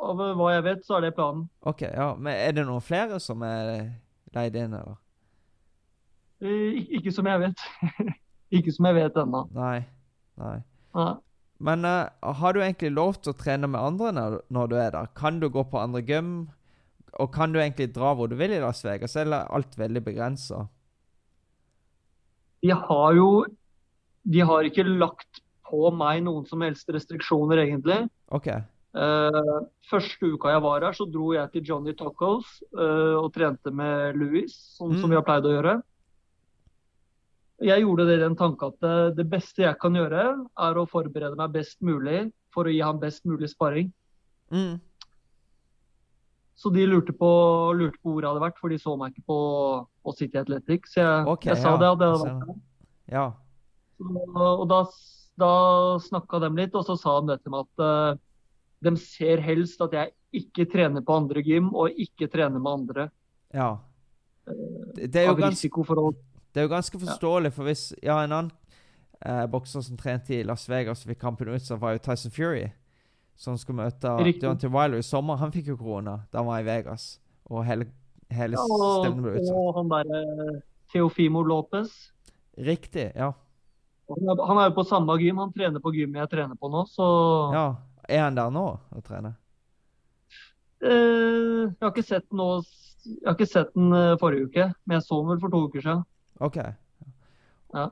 av 0.00 0.20
hva 0.36 0.50
jeg 0.54 0.64
vet, 0.66 0.84
så 0.84 0.98
er 0.98 1.06
det 1.06 1.14
planen. 1.16 1.46
OK, 1.68 1.86
ja. 1.88 2.10
Men 2.20 2.36
er 2.36 2.52
det 2.58 2.66
noen 2.68 2.84
flere 2.84 3.16
som 3.20 3.40
er 3.48 3.72
leid 4.36 4.56
inn, 4.60 4.76
eller? 4.76 4.98
Eh, 6.44 6.80
ik- 6.82 6.92
Ikke 7.00 7.12
som 7.16 7.26
jeg 7.32 7.40
vet. 7.46 7.64
Ikke 8.60 8.72
som 8.76 8.88
jeg 8.90 8.96
vet 8.96 9.16
ennå. 9.24 9.44
Nei. 9.56 9.78
Nei. 10.40 10.56
Nei. 10.96 11.10
Men 11.60 11.84
uh, 11.84 12.08
har 12.40 12.56
du 12.56 12.62
egentlig 12.62 12.90
lov 12.96 13.18
til 13.20 13.34
å 13.34 13.36
trene 13.36 13.68
med 13.68 13.80
andre 13.80 14.12
når, 14.16 14.38
når 14.48 14.70
du 14.72 14.76
er 14.80 14.90
der? 14.96 15.10
Kan 15.18 15.40
du 15.42 15.48
gå 15.52 15.64
på 15.68 15.80
andre 15.80 16.00
gym? 16.08 16.32
Og 17.20 17.28
kan 17.34 17.52
du 17.52 17.58
egentlig 17.60 17.90
dra 17.92 18.14
hvor 18.16 18.30
du 18.30 18.36
vil 18.38 18.54
i 18.54 18.60
Las 18.62 18.80
Vegas, 18.86 19.16
eller 19.20 19.42
er 19.42 19.54
alt 19.56 19.76
veldig 19.76 20.02
begrensa? 20.06 20.64
De 22.62 22.72
har 22.76 23.14
jo 23.16 23.30
De 24.30 24.42
har 24.44 24.66
ikke 24.68 24.84
lagt 24.84 25.40
på 25.70 25.88
meg 25.94 26.24
noen 26.26 26.44
som 26.48 26.60
helst 26.64 26.88
restriksjoner, 26.92 27.62
egentlig. 27.62 28.02
Okay. 28.34 28.60
Uh, 28.90 29.62
første 29.86 30.32
uka 30.34 30.50
jeg 30.50 30.62
var 30.64 30.82
her, 30.82 30.96
så 30.98 31.06
dro 31.06 31.30
jeg 31.36 31.46
til 31.52 31.68
Johnny 31.68 31.94
Tacos 31.94 32.56
uh, 32.74 33.16
og 33.20 33.30
trente 33.36 33.70
med 33.70 34.18
Louis, 34.18 34.50
sånn 34.76 34.96
som 34.98 35.06
Mm. 35.06 35.12
vi 35.12 35.18
har 35.20 35.26
pleid 35.28 35.46
å 35.46 35.54
gjøre. 35.54 35.76
Jeg 37.60 37.82
gjorde 37.84 38.06
det 38.08 38.14
i 38.16 38.22
den 38.22 38.36
tanke 38.40 38.70
at 38.70 38.76
det, 38.80 39.16
det 39.18 39.26
beste 39.28 39.64
jeg 39.66 39.76
kan 39.82 39.96
gjøre, 39.98 40.22
er 40.64 40.78
å 40.80 40.86
forberede 40.88 41.36
meg 41.36 41.52
best 41.58 41.80
mulig 41.84 42.30
for 42.54 42.66
å 42.66 42.72
gi 42.72 42.80
ham 42.80 43.00
best 43.02 43.26
mulig 43.28 43.50
sparring. 43.52 43.90
Mm. 44.54 44.78
Så 46.60 46.72
de 46.74 46.86
lurte 46.88 47.12
på, 47.16 47.28
lurte 47.76 48.00
på 48.02 48.12
hvor 48.14 48.24
jeg 48.24 48.28
hadde 48.32 48.42
vært, 48.42 48.58
for 48.60 48.72
de 48.72 48.78
så 48.80 48.96
meg 49.00 49.12
ikke 49.14 49.26
på, 49.30 49.38
på 50.04 50.14
City 50.16 50.40
Athletic. 50.40 50.88
Så 50.92 51.00
jeg, 51.00 51.28
okay, 51.32 51.52
jeg 51.54 51.62
sa 51.62 51.74
ja, 51.74 51.78
det, 51.80 51.90
at 51.90 52.02
jeg 52.04 52.14
hadde 52.14 52.24
vært 52.24 52.48
der. 52.48 52.58
Ja. 53.14 53.26
Så- 54.00 54.56
Og 54.60 54.64
da, 54.68 54.80
da 55.40 55.52
snakka 56.04 56.40
de 56.44 56.50
litt, 56.56 56.74
og 56.76 56.84
så 56.88 56.96
sa 57.00 57.18
de 57.20 57.32
dette 57.34 57.52
med 57.52 57.64
at 57.68 57.84
uh, 57.84 58.20
de 58.84 58.94
ser 59.00 59.40
helst 59.44 59.80
at 59.84 59.96
jeg 59.96 60.12
ikke 60.40 60.68
trener 60.72 61.04
på 61.04 61.16
andre 61.16 61.42
gym, 61.44 61.72
og 61.76 61.96
ikke 62.00 62.28
trener 62.32 62.60
med 62.60 62.72
andre. 62.72 63.08
ja. 63.52 63.76
Det, 64.50 65.12
det, 65.12 65.20
er 65.20 65.26
jo 65.28 65.34
Av 65.36 65.40
risiko 65.44 65.82
for 65.86 66.00
å 66.00 66.04
det 66.52 66.60
er 66.60 66.66
jo 66.66 66.72
ganske 66.74 66.98
forståelig, 66.98 67.52
for 67.52 67.64
hvis 67.68 67.92
Ja, 68.02 68.18
en 68.24 68.32
annen 68.32 68.50
eh, 69.24 69.46
bokser 69.46 69.80
som 69.86 69.96
trente 69.96 70.34
i 70.34 70.42
Las 70.42 70.68
Vegas 70.68 71.04
og 71.04 71.10
fikk 71.12 71.20
kampen 71.20 71.48
ut, 71.48 71.62
så 71.62 71.76
var 71.78 71.92
jo 71.96 71.98
Tyson 72.04 72.30
Fury. 72.34 72.68
Som 73.40 73.56
skulle 73.56 73.84
møte. 73.84 74.10
Deontay 74.40 74.68
Wilder 74.68 74.98
i 75.00 75.02
sommer. 75.06 75.36
Han 75.40 75.52
fikk 75.52 75.70
jo 75.72 75.76
korona 75.80 76.18
da 76.32 76.42
han 76.42 76.46
var 76.50 76.60
i 76.60 76.66
Vegas. 76.66 77.20
Og 77.48 77.64
hele, 77.64 77.86
hele 78.30 78.58
ja, 78.58 78.64
stevnet 79.00 79.22
ble 79.24 79.30
og, 79.32 79.38
utsatt. 79.40 79.56
og 79.56 79.78
han 79.78 79.88
derre 79.94 80.60
Teofimo 80.92 81.40
Lopez. 81.42 81.94
Riktig. 82.58 83.12
Ja. 83.16 83.30
Han 84.10 84.58
er, 84.58 84.66
jo 84.68 84.74
på 84.74 84.84
samme 84.84 85.14
gym, 85.22 85.38
han 85.38 85.52
trener 85.54 85.80
på 85.80 85.92
gymmet 85.94 86.20
jeg 86.24 86.30
trener 86.32 86.58
på 86.58 86.68
nå, 86.68 86.82
så 86.90 87.06
ja. 87.54 87.64
Er 88.10 88.24
han 88.24 88.34
der 88.34 88.50
nå 88.50 88.64
og 88.90 89.04
trener? 89.06 89.36
eh, 90.82 91.70
Jeg 91.70 91.82
har 91.84 91.92
ikke 91.92 92.02
sett 92.08 92.26
den 92.30 92.40
nå 92.42 92.48
Jeg 93.06 93.20
har 93.28 93.36
ikke 93.38 93.46
sett 93.48 93.70
den 93.76 93.92
eh, 93.96 94.16
forrige 94.20 94.48
uke, 94.50 94.66
men 94.84 94.98
jeg 94.98 95.06
så 95.06 95.20
den 95.22 95.30
vel 95.30 95.40
for 95.40 95.54
to 95.54 95.60
uker 95.68 95.80
siden. 95.84 96.02
OK. 96.40 96.58
Ja. 97.74 97.88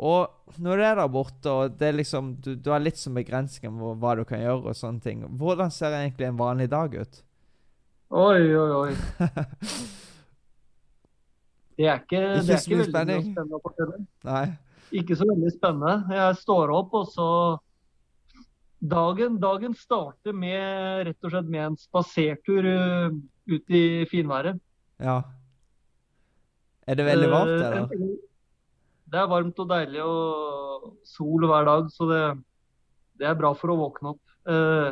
Og 0.00 0.56
når 0.64 0.80
du 0.80 0.84
er 0.88 0.94
der 0.96 1.10
borte, 1.12 1.52
og 1.52 1.74
det 1.78 1.90
er 1.90 1.98
liksom, 1.98 2.34
du, 2.40 2.54
du 2.56 2.70
har 2.72 2.80
litt 2.80 2.96
som 2.98 3.16
begrensninger 3.18 3.74
på 3.76 3.94
hva 4.00 4.14
du 4.16 4.24
kan 4.28 4.40
gjøre, 4.40 4.72
og 4.72 4.78
sånne 4.78 5.04
ting, 5.04 5.24
hvordan 5.38 5.72
ser 5.74 5.92
egentlig 5.98 6.30
en 6.30 6.40
vanlig 6.40 6.70
dag 6.72 6.94
ut? 6.96 7.20
Oi, 8.10 8.40
oi, 8.56 8.70
oi. 8.80 8.94
Det 11.80 11.86
er 11.88 12.00
ikke, 12.02 12.18
Ikke 12.20 12.40
det 12.44 12.52
er 12.52 12.58
ikke 12.60 12.76
veldig 12.76 12.90
spenning. 12.90 13.22
spennende 13.30 13.56
å 13.56 13.60
fortelle. 13.64 13.98
Nei? 14.28 14.42
Ikke 15.00 15.16
så 15.16 15.24
veldig 15.30 15.52
spennende. 15.54 15.92
Jeg 16.12 16.34
står 16.42 16.72
opp, 16.76 16.96
og 16.98 17.06
så 17.08 17.28
Dagen, 18.80 19.34
dagen 19.40 19.74
starter 19.76 20.32
med 20.32 21.02
rett 21.04 21.26
og 21.28 21.32
slett 21.34 21.48
med 21.52 21.60
en 21.66 21.74
spasertur 21.76 22.64
uh, 22.64 23.16
ut 23.52 23.74
i 23.76 23.82
finværet. 24.08 24.56
Ja. 25.04 25.18
Er 26.90 26.98
det 26.98 27.06
veldig 27.06 27.30
varmt, 27.30 27.56
der? 27.62 27.74
da? 27.76 28.08
Det 29.10 29.18
er 29.18 29.28
varmt 29.30 29.60
og 29.62 29.68
deilig 29.70 30.00
og 30.02 30.88
sol 31.06 31.46
hver 31.46 31.66
dag, 31.68 31.90
så 31.94 32.08
det, 32.10 32.22
det 33.20 33.28
er 33.30 33.38
bra 33.38 33.52
for 33.58 33.74
å 33.74 33.78
våkne 33.78 34.14
opp. 34.14 34.34
Uh, 34.48 34.90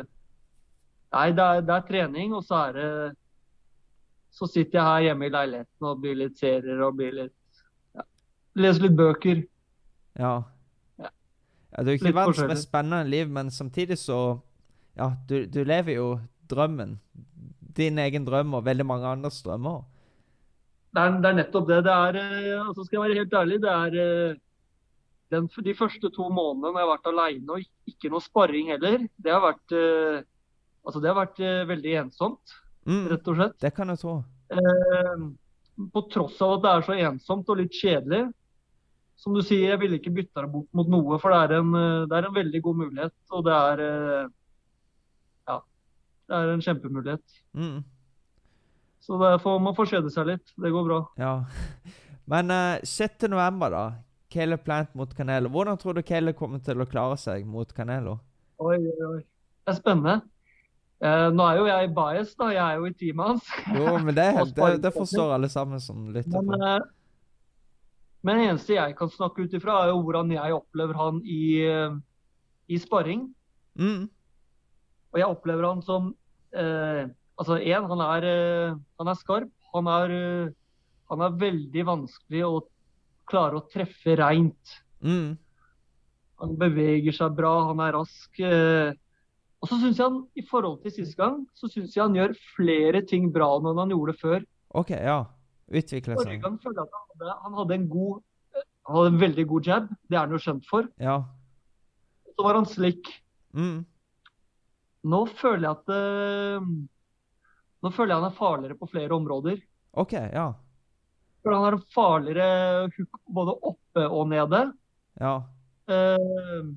nei, 1.15 1.25
det 1.35 1.45
er, 1.45 1.65
det 1.67 1.75
er 1.75 1.87
trening, 1.89 2.35
og 2.37 2.45
så 2.45 2.67
er 2.67 2.77
det 2.77 2.91
Så 4.29 4.45
sitter 4.45 4.77
jeg 4.77 4.85
her 4.85 5.05
hjemme 5.07 5.25
i 5.25 5.31
leiligheten 5.33 5.87
og 5.89 6.03
blir 6.03 6.19
litt 6.19 6.37
serier 6.37 6.83
og 6.85 6.99
blir 6.99 7.15
litt 7.17 7.63
ja, 7.97 8.05
Leser 8.61 8.85
litt 8.85 8.95
bøker. 8.99 9.41
Ja. 10.19 10.35
Ja. 11.01 11.09
ja. 11.09 11.81
Du 11.81 11.89
er 11.89 11.97
ikke 11.97 12.13
verdens 12.13 12.43
mest 12.53 12.69
spennende 12.69 13.09
liv, 13.09 13.27
men 13.27 13.51
samtidig 13.51 13.97
så 13.99 14.39
Ja, 14.99 15.13
du, 15.27 15.45
du 15.47 15.63
lever 15.63 15.95
jo 15.95 16.07
drømmen. 16.51 16.99
Din 17.75 17.99
egen 17.99 18.25
drøm 18.27 18.53
og 18.53 18.65
veldig 18.65 18.85
mange 18.85 19.07
andres 19.07 19.41
drømmer. 19.43 19.81
Det 20.89 21.01
er, 21.03 21.17
det 21.21 21.29
er 21.29 21.35
nettopp 21.37 21.67
det. 21.69 21.83
Det 21.85 21.93
er 21.93 22.15
eh, 22.21 22.61
altså 22.67 22.83
Skal 22.85 22.97
jeg 22.97 23.03
være 23.03 23.19
helt 23.21 23.33
ærlig, 23.41 23.59
det 23.61 23.73
er 23.73 23.97
eh, 24.03 24.37
den, 25.29 25.45
de 25.67 25.73
første 25.77 26.09
to 26.15 26.29
månedene 26.33 26.71
når 26.73 26.79
jeg 26.79 26.87
har 26.87 26.93
vært 26.95 27.09
alene 27.11 27.53
og 27.59 27.91
ikke 27.91 28.09
noe 28.09 28.23
sparring 28.25 28.71
heller, 28.73 29.03
det 29.21 29.33
har 29.35 29.43
vært 29.45 29.75
eh, 29.77 30.23
Altså, 30.87 31.01
det 31.03 31.09
har 31.11 31.17
vært 31.19 31.39
veldig 31.69 31.93
ensomt, 32.05 32.55
Mm, 32.87 33.03
rett 33.11 33.27
og 33.27 33.35
slett. 33.35 33.57
det 33.61 33.69
kan 33.75 33.91
jeg. 33.91 34.13
Eh, 34.55 35.23
på 35.93 36.01
tross 36.09 36.39
av 36.41 36.53
at 36.55 36.61
det 36.63 36.69
er 36.71 36.85
så 36.87 36.95
ensomt 37.11 37.49
og 37.51 37.59
litt 37.59 37.75
kjedelig. 37.75 38.21
Som 39.19 39.35
du 39.35 39.41
sier, 39.43 39.73
jeg 39.73 39.79
ville 39.81 39.99
ikke 39.99 40.13
bytta 40.15 40.45
det 40.45 40.49
bort 40.53 40.71
mot 40.73 40.87
noe, 40.89 41.19
for 41.19 41.29
det 41.35 41.41
er 41.43 41.59
en, 41.59 41.75
det 42.09 42.15
er 42.17 42.25
en 42.29 42.33
veldig 42.39 42.61
god 42.65 42.79
mulighet. 42.79 43.13
Og 43.35 43.43
det 43.45 43.53
er 43.53 43.83
Ja. 45.51 45.59
Det 46.31 46.39
er 46.39 46.53
en 46.55 46.63
kjempemulighet. 46.65 47.37
Mm, 47.53 47.83
Så 49.09 49.17
derfor 49.17 49.57
man 49.63 49.73
får 49.73 49.87
kjede 49.89 50.11
seg 50.13 50.27
litt. 50.29 50.51
Det 50.61 50.69
går 50.69 50.85
bra. 50.85 50.99
ja. 51.17 51.31
Men 52.29 52.51
uh, 52.53 52.77
6. 52.85 53.23
november, 53.33 53.73
da. 53.73 53.83
Caleb 54.29 54.61
Plant 54.61 54.91
mot 54.93 55.09
Canelo. 55.17 55.49
Hvordan 55.49 55.79
tror 55.81 55.95
du 55.97 56.03
Caleb 56.05 56.35
kommer 56.37 56.59
til 56.61 56.77
å 56.77 56.85
klare 56.85 57.15
seg 57.17 57.47
mot 57.49 57.71
Canelo? 57.73 58.19
Oi, 58.61 58.75
oi, 58.77 59.07
oi. 59.07 59.21
Det 59.65 59.73
er 59.73 59.79
spennende. 59.79 60.13
Uh, 61.01 61.31
nå 61.33 61.47
er 61.47 61.57
jo 61.57 61.65
jeg 61.71 61.89
bias, 61.97 62.35
da. 62.37 62.51
Jeg 62.53 62.61
er 62.67 62.77
jo 62.77 62.85
i 62.85 62.93
teamet 62.99 63.31
hans. 63.31 63.49
Jo, 63.73 63.95
men 64.05 64.13
det, 64.13 64.27
det, 64.59 64.69
det 64.85 64.93
forstår 64.93 65.33
alle 65.39 65.49
sammen 65.49 65.81
som 65.81 66.05
lytter 66.13 66.37
Men, 66.45 66.53
på. 66.53 66.69
eh, 66.69 66.87
men 68.27 68.37
det 68.43 68.47
eneste 68.51 68.75
jeg 68.77 68.97
kan 68.99 69.09
snakke 69.09 69.47
ut 69.47 69.53
ifra, 69.57 69.79
er 69.87 69.93
jo 69.95 70.03
hvordan 70.05 70.35
jeg 70.35 70.53
opplever 70.59 71.01
han 71.01 71.21
i, 71.25 71.41
eh, 71.65 71.97
i 72.69 72.77
sparring. 72.83 73.25
Mm, 73.79 74.05
Og 75.15 75.17
jeg 75.23 75.33
opplever 75.33 75.65
han 75.71 75.81
som 75.81 76.11
eh, 76.53 77.07
Altså, 77.39 77.57
en, 77.63 77.85
han, 77.87 78.01
er, 78.03 78.25
eh, 78.27 78.77
han 78.99 79.11
er 79.11 79.17
skarp. 79.19 79.51
Han 79.73 79.87
er, 79.87 80.13
eh, 80.15 80.55
han 81.11 81.21
er 81.25 81.37
veldig 81.39 81.85
vanskelig 81.87 82.41
å 82.47 82.55
klare 83.29 83.59
å 83.59 83.67
treffe 83.71 84.15
reint. 84.19 84.79
mm, 85.05 85.37
Han 86.39 86.55
beveger 86.59 87.15
seg 87.15 87.35
bra, 87.37 87.53
han 87.69 87.79
er 87.83 87.95
rask. 87.97 88.39
Eh, 88.39 88.91
og 89.59 89.67
så 89.67 89.75
syns 89.81 89.97
jeg 89.99 90.05
han, 90.07 90.21
i 90.39 90.43
forhold 90.47 90.81
til 90.83 90.93
sist 90.95 91.17
gang, 91.19 91.41
så 91.55 91.67
syns 91.67 91.95
jeg 91.95 92.03
han 92.03 92.15
gjør 92.15 92.35
flere 92.55 93.01
ting 93.07 93.27
bra 93.31 93.49
nå 93.59 93.73
enn 93.73 93.81
han 93.83 93.91
gjorde 93.95 94.15
før. 94.19 94.45
OK, 94.79 94.93
ja. 94.95 95.25
Utvikle 95.69 96.15
Forrige 96.15 96.37
seg. 96.39 96.43
gang 96.45 96.55
følte 96.63 96.81
jeg 96.81 96.87
at 96.87 96.95
han 96.95 97.09
hadde, 97.11 97.33
han 97.43 97.57
hadde 97.59 97.75
en 97.77 97.87
god 97.91 98.21
Han 98.89 98.95
hadde 98.97 99.09
en 99.11 99.19
veldig 99.21 99.43
god 99.51 99.67
jab, 99.69 99.89
det 100.09 100.17
er 100.17 100.23
han 100.23 100.31
jo 100.33 100.39
kjent 100.41 100.65
for. 100.65 100.87
Ja. 100.97 101.17
Så 102.33 102.41
var 102.45 102.55
han 102.57 102.65
slick. 102.65 103.11
Mm, 103.53 103.83
Nå 105.05 105.19
føler 105.37 105.67
jeg 105.67 105.75
at 105.77 105.91
Nå 107.83 107.91
føler 107.95 108.13
jeg 108.13 108.21
han 108.21 108.29
er 108.31 108.35
farligere 108.37 108.77
på 108.79 108.89
flere 108.91 109.15
områder. 109.15 109.61
OK, 109.99 110.13
ja. 110.13 110.47
For 111.43 111.55
han 111.55 111.63
har 111.63 111.77
en 111.77 111.85
farligere 111.95 112.47
hook 112.97 113.19
både 113.31 113.53
oppe 113.71 114.03
og 114.09 114.25
nede. 114.31 114.59
Ja. 115.21 115.35
Uh, 115.89 116.73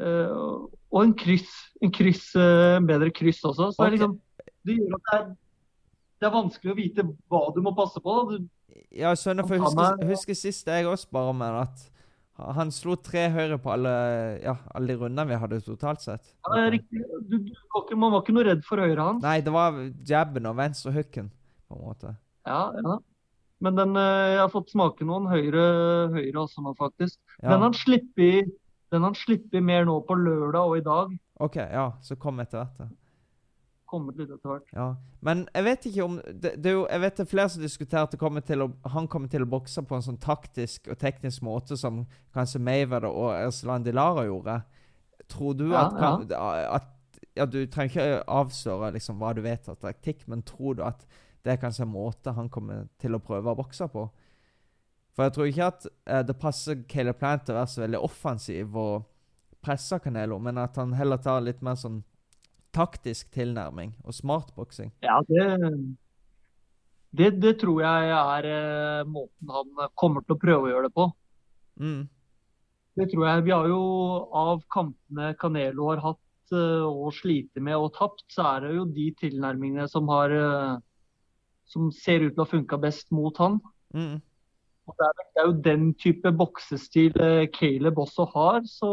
uh, 0.00 0.66
og 0.92 1.00
en 1.04 1.14
kryss. 1.18 1.54
En 1.82 1.92
kryss, 1.94 2.28
uh, 2.36 2.76
en 2.78 2.88
bedre 2.88 3.10
kryss 3.14 3.40
også. 3.44 3.70
Så 3.72 3.80
det, 3.80 3.86
er 3.88 3.96
liksom, 3.96 4.18
det 4.68 4.76
gjør 4.80 4.98
at 4.98 5.08
det 5.08 5.16
er, 5.20 5.24
det 6.20 6.28
er 6.28 6.36
vanskelig 6.36 6.74
å 6.74 6.78
vite 6.78 7.06
hva 7.32 7.42
du 7.56 7.62
må 7.64 7.74
passe 7.76 8.02
på. 8.04 8.18
Du, 8.32 8.36
Ja, 8.94 9.10
jeg 9.12 9.20
skjønner, 9.22 9.46
for 9.46 9.56
jeg 9.56 9.64
husker, 9.64 9.84
er- 10.04 10.08
husker 10.12 10.38
sist 10.38 10.66
jeg 10.70 10.86
også 10.90 11.08
bare 11.14 11.34
med 11.36 11.60
at 11.64 11.88
han 12.34 12.72
slo 12.74 12.96
tre 12.98 13.28
høyre 13.30 13.60
på 13.62 13.70
alle, 13.70 13.92
ja, 14.42 14.56
alle 14.74 14.90
de 14.90 14.98
rundene 14.98 15.28
vi 15.30 15.38
hadde 15.38 15.60
totalt 15.62 16.02
sett. 16.02 16.32
ja, 16.42 16.54
det 16.56 16.62
er 16.64 16.72
riktig. 16.74 17.02
Du, 17.30 17.36
du, 17.46 17.94
man 17.94 18.10
var 18.10 18.24
ikke 18.24 18.34
noe 18.34 18.46
redd 18.48 18.64
for 18.66 18.82
høyre 18.82 19.06
hans. 19.06 19.22
Nei, 19.22 19.38
det 19.44 19.54
var 19.54 19.78
jabben 20.08 20.50
og 20.50 20.58
venstre 20.58 20.94
hooken, 20.96 21.30
på 21.70 21.78
en 21.78 21.84
måte. 21.86 22.14
Ja, 22.48 22.66
ja. 22.74 22.98
Men 23.64 23.78
den, 23.78 23.94
eh, 23.96 24.32
jeg 24.34 24.42
har 24.42 24.50
fått 24.52 24.74
smake 24.74 25.06
noen 25.06 25.30
høyre, 25.30 25.62
høyre 26.12 26.42
også 26.42 26.64
nå, 26.64 26.74
faktisk. 26.76 27.20
Ja. 27.38 27.54
Den 27.54 27.68
han 27.68 27.76
slipper 27.78 28.42
den 28.94 29.02
han 29.02 29.16
slipper 29.18 29.62
mer 29.64 29.86
nå 29.88 29.96
på 30.06 30.16
lørdag 30.18 30.70
og 30.70 30.76
i 30.78 30.84
dag. 30.86 31.14
OK, 31.42 31.56
ja, 31.58 31.88
så 32.04 32.16
kom 32.20 32.38
etter 32.42 32.62
hvert. 32.62 32.92
Kommet 33.90 34.16
litt 34.16 34.30
etter 34.32 34.48
hvert. 34.48 34.70
Ja. 34.72 34.86
Men 35.24 35.44
jeg 35.52 35.64
vet 35.66 35.86
ikke 35.90 36.06
om 36.06 36.14
det, 36.24 36.54
det 36.62 36.70
er 36.70 36.76
jo, 36.78 36.84
Jeg 36.88 37.02
vet 37.02 37.18
det 37.18 37.24
er 37.24 37.30
flere 37.30 37.52
som 37.52 37.64
diskuterer 37.64 38.08
at 38.08 38.16
kommer 38.20 38.64
å, 38.64 38.68
han 38.94 39.08
kommer 39.12 39.32
til 39.32 39.44
å 39.44 39.50
bokse 39.50 39.84
på 39.84 39.98
en 39.98 40.06
sånn 40.06 40.20
taktisk 40.22 40.88
og 40.88 40.98
teknisk 41.00 41.44
måte 41.44 41.76
som 41.80 42.04
kanskje 42.34 42.62
Mayweather 42.64 43.12
og 43.12 43.34
Erslan 43.36 43.84
Dilara 43.84 44.24
gjorde. 44.28 44.58
Tror 45.28 45.54
du 45.58 45.68
Ja, 45.70 45.86
at, 45.86 45.98
kan, 46.00 46.26
at 46.32 46.90
ja, 47.34 47.46
Du 47.46 47.60
trenger 47.66 47.92
ikke 47.92 48.24
avsløre 48.30 48.92
liksom, 48.96 49.20
hva 49.20 49.34
du 49.36 49.42
vet 49.44 49.68
av 49.68 49.78
taktikk, 49.82 50.26
men 50.30 50.44
tror 50.46 50.78
du 50.78 50.84
at 50.86 51.04
det 51.44 51.54
er 51.54 51.60
kanskje 51.60 51.84
en 51.84 51.92
måte 51.92 52.32
han 52.32 52.48
kommer 52.48 52.86
til 53.00 53.16
å 53.16 53.22
prøve 53.22 53.52
å 53.52 53.58
bokse 53.58 53.88
på? 53.92 54.06
For 55.14 55.26
jeg 55.26 55.34
tror 55.34 55.50
ikke 55.50 55.66
at 55.70 55.86
eh, 55.86 56.22
det 56.26 56.38
passer 56.40 56.80
Caleb 56.90 57.20
Plant 57.20 57.50
å 57.52 57.58
være 57.58 57.70
så 57.70 57.84
veldig 57.84 58.00
offensiv 58.02 58.78
og 58.80 59.04
presse 59.64 59.98
Canelo, 60.02 60.38
men 60.42 60.58
at 60.60 60.76
han 60.80 60.96
heller 60.98 61.20
tar 61.22 61.44
litt 61.44 61.62
mer 61.64 61.78
sånn 61.78 62.02
taktisk 62.74 63.30
tilnærming 63.34 63.94
og 64.04 64.16
smartboksing. 64.16 64.92
Ja, 65.04 65.20
det, 65.28 65.46
det, 67.14 67.30
det 67.42 67.54
tror 67.62 67.84
jeg 67.84 68.10
er 68.16 68.50
eh, 68.50 69.06
måten 69.06 69.54
han 69.54 69.94
kommer 69.98 70.24
til 70.24 70.36
å 70.36 70.42
prøve 70.42 70.68
å 70.68 70.72
gjøre 70.72 70.90
det 70.90 70.96
på. 70.98 71.08
Mm. 71.80 72.02
Det 72.94 73.08
tror 73.10 73.26
jeg. 73.26 73.46
Vi 73.46 73.54
har 73.54 73.68
jo 73.70 73.82
av 74.38 74.62
kampene 74.70 75.32
Canelo 75.40 75.90
har 75.90 76.02
hatt 76.04 76.54
eh, 76.54 76.86
og 76.86 77.14
sliter 77.16 77.62
med 77.64 77.78
og 77.78 77.94
tapt, 77.96 78.26
så 78.34 78.46
er 78.54 78.66
det 78.66 78.74
jo 78.76 78.90
de 78.98 79.08
tilnærmingene 79.22 79.88
som 79.90 80.10
har 80.12 80.34
eh, 80.34 80.74
som 81.70 81.90
ser 81.94 82.24
ut 82.24 82.34
til 82.34 82.42
å 82.42 82.46
ha 82.46 82.50
funka 82.50 82.78
best 82.80 83.10
mot 83.14 83.36
han. 83.42 83.58
Mm. 83.96 84.18
Det, 84.84 85.06
er, 85.06 85.14
det 85.18 85.42
er 85.42 85.46
jo 85.48 85.60
den 85.64 85.86
type 86.00 86.32
boksestil 86.36 87.14
eh, 87.22 87.46
Caleb 87.54 87.98
også 88.04 88.26
har, 88.34 88.60
så 88.68 88.90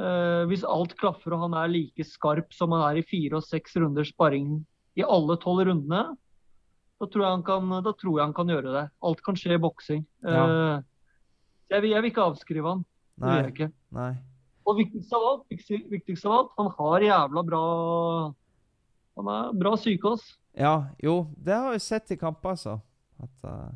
eh, 0.00 0.42
Hvis 0.50 0.64
alt 0.66 0.96
klaffer 1.00 1.36
og 1.36 1.46
han 1.46 1.56
er 1.60 1.72
like 1.72 2.06
skarp 2.06 2.52
som 2.54 2.74
han 2.76 2.84
er 2.90 3.00
i 3.00 3.06
fire 3.06 3.40
og 3.40 3.46
seks 3.46 3.76
runder 3.80 4.06
sparring 4.08 4.60
i 4.98 5.02
alle 5.02 5.36
tolv 5.42 5.64
rundene, 5.66 6.04
da 7.00 7.08
tror, 7.10 7.24
jeg 7.24 7.32
han 7.34 7.42
kan, 7.46 7.72
da 7.82 7.92
tror 7.98 8.18
jeg 8.18 8.24
han 8.28 8.36
kan 8.36 8.50
gjøre 8.52 8.74
det. 8.74 8.84
Alt 9.04 9.22
kan 9.26 9.38
skje 9.38 9.56
i 9.56 9.60
boksing. 9.60 10.04
Ja. 10.22 10.44
Eh, 10.44 10.76
jeg, 11.74 11.90
jeg 11.90 12.04
vil 12.04 12.12
ikke 12.12 12.28
avskrive 12.28 12.70
han. 12.70 12.84
Det 13.18 13.26
vil 13.26 13.34
jeg 13.34 13.44
Nei. 13.44 13.52
ikke. 13.54 13.68
Nei. 13.98 14.12
Og 14.64 14.78
viktigst 14.78 15.12
av 15.12 15.26
alt, 15.28 15.44
viktigst, 15.52 15.90
viktigst 15.92 16.26
av 16.28 16.36
alt, 16.38 16.52
han 16.56 16.70
har 16.78 17.04
jævla 17.04 17.42
bra 17.44 17.64
Han 19.18 19.28
er 19.30 19.50
bra 19.54 19.74
psyke. 19.76 20.14
Ja, 20.58 20.74
jo, 21.02 21.28
det 21.38 21.54
har 21.54 21.74
jeg 21.74 21.82
sett 21.84 22.14
i 22.14 22.18
kamper, 22.18 22.54
altså. 22.56 22.78
At, 23.22 23.34
eh, 23.46 23.74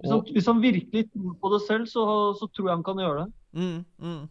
Hvis 0.00 0.12
han, 0.12 0.22
hvis 0.36 0.46
han 0.48 0.62
virkelig 0.62 1.02
tror 1.12 1.34
på 1.40 1.50
det 1.52 1.60
selv, 1.66 1.88
så, 1.90 2.04
så 2.38 2.48
tror 2.48 2.68
jeg 2.70 2.76
han 2.78 2.86
kan 2.86 3.02
gjøre 3.02 3.24
det. 3.24 3.32
mm, 3.52 3.84
mm. 3.98 4.22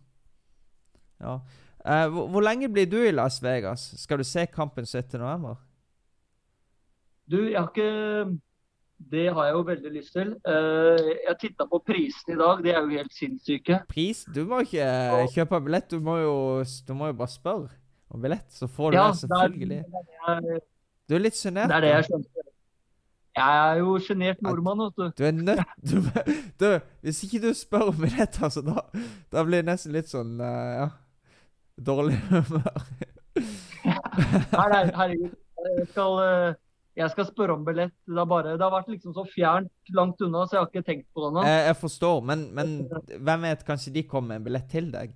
Ja. 1.21 1.39
Uh, 1.81 2.07
hvor, 2.13 2.27
hvor 2.35 2.45
lenge 2.45 2.69
blir 2.69 2.85
du 2.89 2.99
i 3.01 3.13
Las 3.13 3.39
Vegas? 3.43 3.93
Skal 3.97 4.21
du 4.21 4.27
se 4.27 4.45
kampen 4.45 4.85
17. 4.85 5.19
november? 5.19 5.55
Du, 7.31 7.37
jeg 7.47 7.59
har 7.59 7.69
ikke 7.69 8.39
Det 9.11 9.33
har 9.33 9.45
jeg 9.45 9.53
jo 9.53 9.61
veldig 9.65 9.91
lyst 9.95 10.13
til. 10.13 10.33
Uh, 10.45 11.09
jeg 11.27 11.37
titta 11.41 11.65
på 11.65 11.79
prisene 11.87 12.35
i 12.35 12.37
dag, 12.37 12.59
de 12.63 12.69
er 12.69 12.81
jo 12.81 12.99
helt 12.99 13.15
sinnssyke. 13.15 13.79
Pris? 13.89 14.25
Du 14.35 14.43
må 14.45 14.59
ikke 14.61 14.85
eh, 14.85 15.31
kjøpe 15.33 15.61
billett, 15.65 15.89
du 15.89 16.03
må 16.05 16.19
jo, 16.21 16.35
du 16.87 16.93
må 16.93 17.09
jo 17.09 17.17
bare 17.17 17.33
spørre 17.33 17.71
om 18.11 18.21
billett, 18.21 18.45
så 18.53 18.67
får 18.67 18.91
du 18.91 18.97
Ja, 18.99 19.07
det, 19.07 19.17
selvfølgelig. 19.23 19.81
Det 19.89 20.29
er, 20.35 20.61
Du 21.09 21.15
er 21.15 21.23
litt 21.23 21.39
sjenert. 21.39 21.71
det 21.71 21.79
er 21.79 21.85
det 21.87 21.93
jeg 21.95 22.09
skjønte. 22.11 22.45
Jeg 23.31 23.57
er 23.71 23.77
jo 23.79 23.95
sjenert 24.03 24.41
nordmann, 24.43 24.85
vet 24.85 24.97
du. 24.97 25.11
Du 25.17 25.25
er 25.25 25.31
nødt 25.31 25.61
du, 25.89 25.97
du, 26.59 26.79
Hvis 27.01 27.23
ikke 27.23 27.47
du 27.47 27.53
spør 27.57 27.89
om 27.89 28.01
billett, 28.03 28.41
altså, 28.43 28.61
da, 28.61 28.83
da 29.31 29.43
blir 29.47 29.63
det 29.63 29.71
nesten 29.71 29.95
litt 29.95 30.11
sånn 30.11 30.35
uh, 30.43 30.75
Ja. 30.77 30.89
Dårlig 31.77 32.17
humør. 32.29 32.83
Herregud. 34.51 35.31
Jeg 35.61 35.87
skal, 35.91 36.17
uh, 36.19 36.53
jeg 36.97 37.09
skal 37.13 37.27
spørre 37.29 37.55
om 37.55 37.63
billett. 37.65 37.93
Det 38.09 38.25
bare, 38.29 38.55
det 38.57 38.65
har 38.65 38.73
vært 38.73 38.89
liksom 38.91 39.13
så 39.15 39.23
fjernt 39.29 39.93
langt 39.95 40.21
unna, 40.25 40.43
så 40.49 40.57
jeg 40.57 40.63
har 40.63 40.69
ikke 40.71 40.85
tenkt 40.87 41.07
på 41.15 41.25
det 41.27 41.31
nå. 41.37 41.45
Jeg, 41.47 41.63
jeg 41.69 41.77
forstår, 41.81 42.21
men, 42.31 42.47
men 42.57 42.73
hvem 43.21 43.47
vet, 43.47 43.65
kanskje 43.67 43.93
de 43.95 44.03
kommer 44.09 44.33
med 44.33 44.41
en 44.41 44.47
billett 44.49 44.69
til 44.73 44.91
deg? 44.93 45.15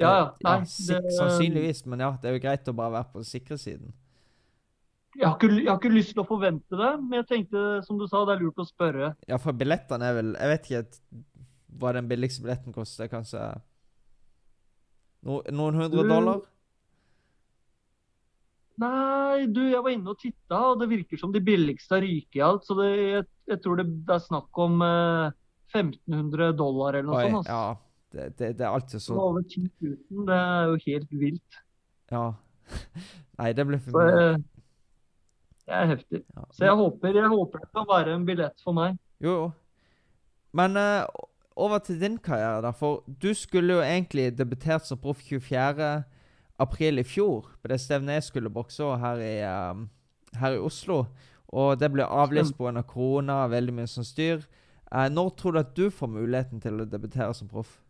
Ja, 0.00 0.10
ja. 0.18 0.24
Nei, 0.42 0.56
sik- 0.66 1.00
det- 1.04 1.12
sannsynligvis, 1.18 1.84
men 1.86 2.02
ja, 2.02 2.12
det 2.20 2.30
er 2.30 2.38
jo 2.38 2.42
greit 2.42 2.70
å 2.70 2.74
bare 2.76 2.96
være 2.98 3.12
på 3.14 3.24
sikre 3.26 3.58
siden. 3.62 3.92
Jeg 5.14 5.28
har, 5.28 5.36
ikke, 5.38 5.48
jeg 5.60 5.68
har 5.70 5.76
ikke 5.78 5.92
lyst 5.94 6.10
til 6.16 6.24
å 6.24 6.26
forvente 6.26 6.74
det, 6.74 6.88
men 7.04 7.20
jeg 7.20 7.26
tenkte, 7.30 7.60
som 7.86 8.00
du 8.00 8.08
sa, 8.10 8.24
det 8.26 8.34
er 8.34 8.40
lurt 8.42 8.58
å 8.58 8.66
spørre. 8.66 9.12
Ja, 9.30 9.38
for 9.38 9.54
billettene 9.54 10.08
er 10.10 10.16
vel 10.16 10.32
Jeg 10.34 10.50
vet 10.50 10.64
ikke 10.66 11.20
hva 11.78 11.92
den 11.94 12.08
billigste 12.10 12.42
billetten 12.42 12.74
koster. 12.74 13.06
Kanskje 13.12 13.44
no, 15.24 15.40
noen 15.50 15.80
hundre 15.82 16.04
dollar? 16.08 16.42
Nei, 18.82 19.44
du, 19.54 19.60
jeg 19.70 19.82
var 19.86 19.92
inne 19.94 20.10
og 20.10 20.18
titta, 20.18 20.58
og 20.72 20.80
det 20.80 20.88
virker 20.90 21.18
som 21.20 21.30
de 21.34 21.42
billigste 21.46 22.00
ryker 22.02 22.40
i 22.40 22.42
alt. 22.42 22.64
Så 22.66 22.74
det, 22.80 22.88
jeg, 22.98 23.26
jeg 23.52 23.60
tror 23.62 23.78
det, 23.78 23.84
det 24.08 24.16
er 24.16 24.24
snakk 24.24 24.60
om 24.64 24.82
eh, 24.82 25.28
1500 25.74 26.56
dollar 26.58 26.98
eller 26.98 27.10
noe 27.12 27.20
Oi, 27.20 27.28
sånt. 27.30 27.50
Altså. 27.50 27.58
ja. 27.58 27.80
Det, 28.14 28.26
det, 28.38 28.48
det 28.60 28.62
er 28.66 28.70
alltid 28.70 29.02
så 29.02 29.14
over 29.18 29.42
10 29.42 29.62
000. 29.82 30.26
Det 30.28 30.34
er 30.38 30.68
jo 30.70 30.74
helt 30.86 31.14
vilt. 31.22 31.56
Ja. 32.14 32.24
Nei, 33.40 33.48
det 33.58 33.64
blir 33.66 33.80
for 33.82 33.98
mye. 33.98 34.26
eh, 34.34 34.42
det 35.64 35.78
er 35.78 35.88
heftig. 35.94 36.20
Ja. 36.36 36.44
Så 36.54 36.66
jeg 36.68 36.76
håper, 36.82 37.16
jeg 37.18 37.30
håper 37.32 37.62
det 37.64 37.70
kan 37.74 37.88
være 37.90 38.14
en 38.18 38.26
billett 38.28 38.62
for 38.66 38.76
meg. 38.76 38.98
Jo, 39.24 39.34
jo. 39.38 39.46
Men 40.54 40.78
eh, 40.78 41.06
over 41.56 41.78
til 41.78 42.00
din 42.00 42.18
karriere, 42.18 42.62
da. 42.62 42.70
For 42.70 43.04
du 43.22 43.34
skulle 43.34 43.78
jo 43.78 43.84
egentlig 43.84 44.32
debutert 44.38 44.86
som 44.86 44.98
proff 44.98 45.22
24. 45.22 46.02
april 46.58 46.98
i 46.98 47.02
fjor, 47.02 47.50
på 47.62 47.68
det 47.68 47.80
stevnet 47.80 48.20
jeg 48.20 48.28
skulle 48.28 48.50
bokse 48.50 48.82
her 48.82 49.22
i, 49.22 49.36
um, 49.70 49.88
her 50.38 50.54
i 50.54 50.58
Oslo. 50.58 51.04
Og 51.48 51.78
det 51.80 51.92
ble 51.92 52.06
avlyst 52.06 52.56
pga. 52.58 52.82
korona, 52.82 53.46
veldig 53.46 53.74
mye 53.74 53.86
som 53.86 54.04
styr. 54.04 54.42
Uh, 54.90 55.08
når 55.10 55.30
tror 55.38 55.52
du 55.52 55.58
at 55.58 55.76
du 55.76 55.90
får 55.90 56.06
muligheten 56.06 56.60
til 56.60 56.80
å 56.80 56.86
debutere 56.86 57.34
som 57.34 57.48
proff? 57.48 57.80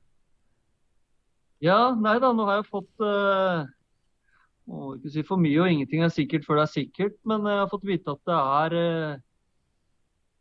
Ja, 1.65 1.95
nei 1.97 2.19
da, 2.21 2.33
nå 2.33 2.45
har 2.49 2.61
jeg 2.61 2.69
fått 2.69 3.05
uh, 3.05 3.65
Må 4.69 4.95
ikke 4.97 5.13
si 5.13 5.23
for 5.25 5.41
mye, 5.41 5.61
og 5.61 5.71
ingenting 5.71 6.03
er 6.05 6.13
sikkert 6.13 6.45
før 6.47 6.61
det 6.61 6.65
er 6.65 6.73
sikkert, 6.73 7.17
men 7.29 7.47
jeg 7.49 7.61
har 7.63 7.71
fått 7.71 7.87
vite 7.89 8.13
at 8.13 8.21
det 8.29 8.37
er 8.41 8.77
eh, 8.81 9.19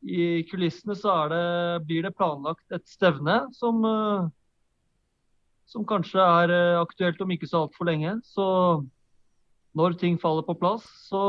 I 0.03 0.43
kulissene 0.49 0.95
så 0.99 1.11
er 1.23 1.29
det, 1.31 1.43
blir 1.87 2.03
det 2.03 2.15
planlagt 2.17 2.75
et 2.75 2.83
stevne 2.91 3.45
som 3.55 3.83
eh, 3.87 4.31
som 5.73 5.85
kanskje 5.89 6.21
er 6.21 6.53
eh, 6.53 6.81
aktuelt 6.81 7.21
om 7.23 7.31
ikke 7.33 7.49
så 7.49 7.63
altfor 7.65 7.89
lenge. 7.89 8.17
Så 8.27 8.45
når 9.77 9.97
ting 10.01 10.19
faller 10.21 10.45
på 10.45 10.55
plass, 10.59 10.85
så, 11.07 11.23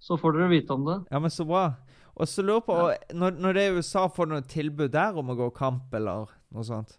så 0.00 0.18
får 0.20 0.38
dere 0.38 0.52
vite 0.54 0.76
om 0.76 0.86
det. 0.88 0.98
Ja, 1.12 1.20
men 1.20 1.32
så 1.32 1.46
bra. 1.48 1.66
Og 2.12 2.28
så 2.28 2.44
lurer 2.44 2.64
på, 2.64 2.78
når, 3.16 3.36
når 3.40 3.56
det 3.56 3.64
er 3.64 3.76
USA, 3.78 4.06
får 4.08 4.28
du 4.28 4.34
noe 4.34 4.48
tilbud 4.48 4.92
der 4.92 5.16
om 5.18 5.32
å 5.32 5.36
gå 5.36 5.48
kamp, 5.56 5.92
eller 5.96 6.32
noe 6.52 6.64
sånt? 6.68 6.98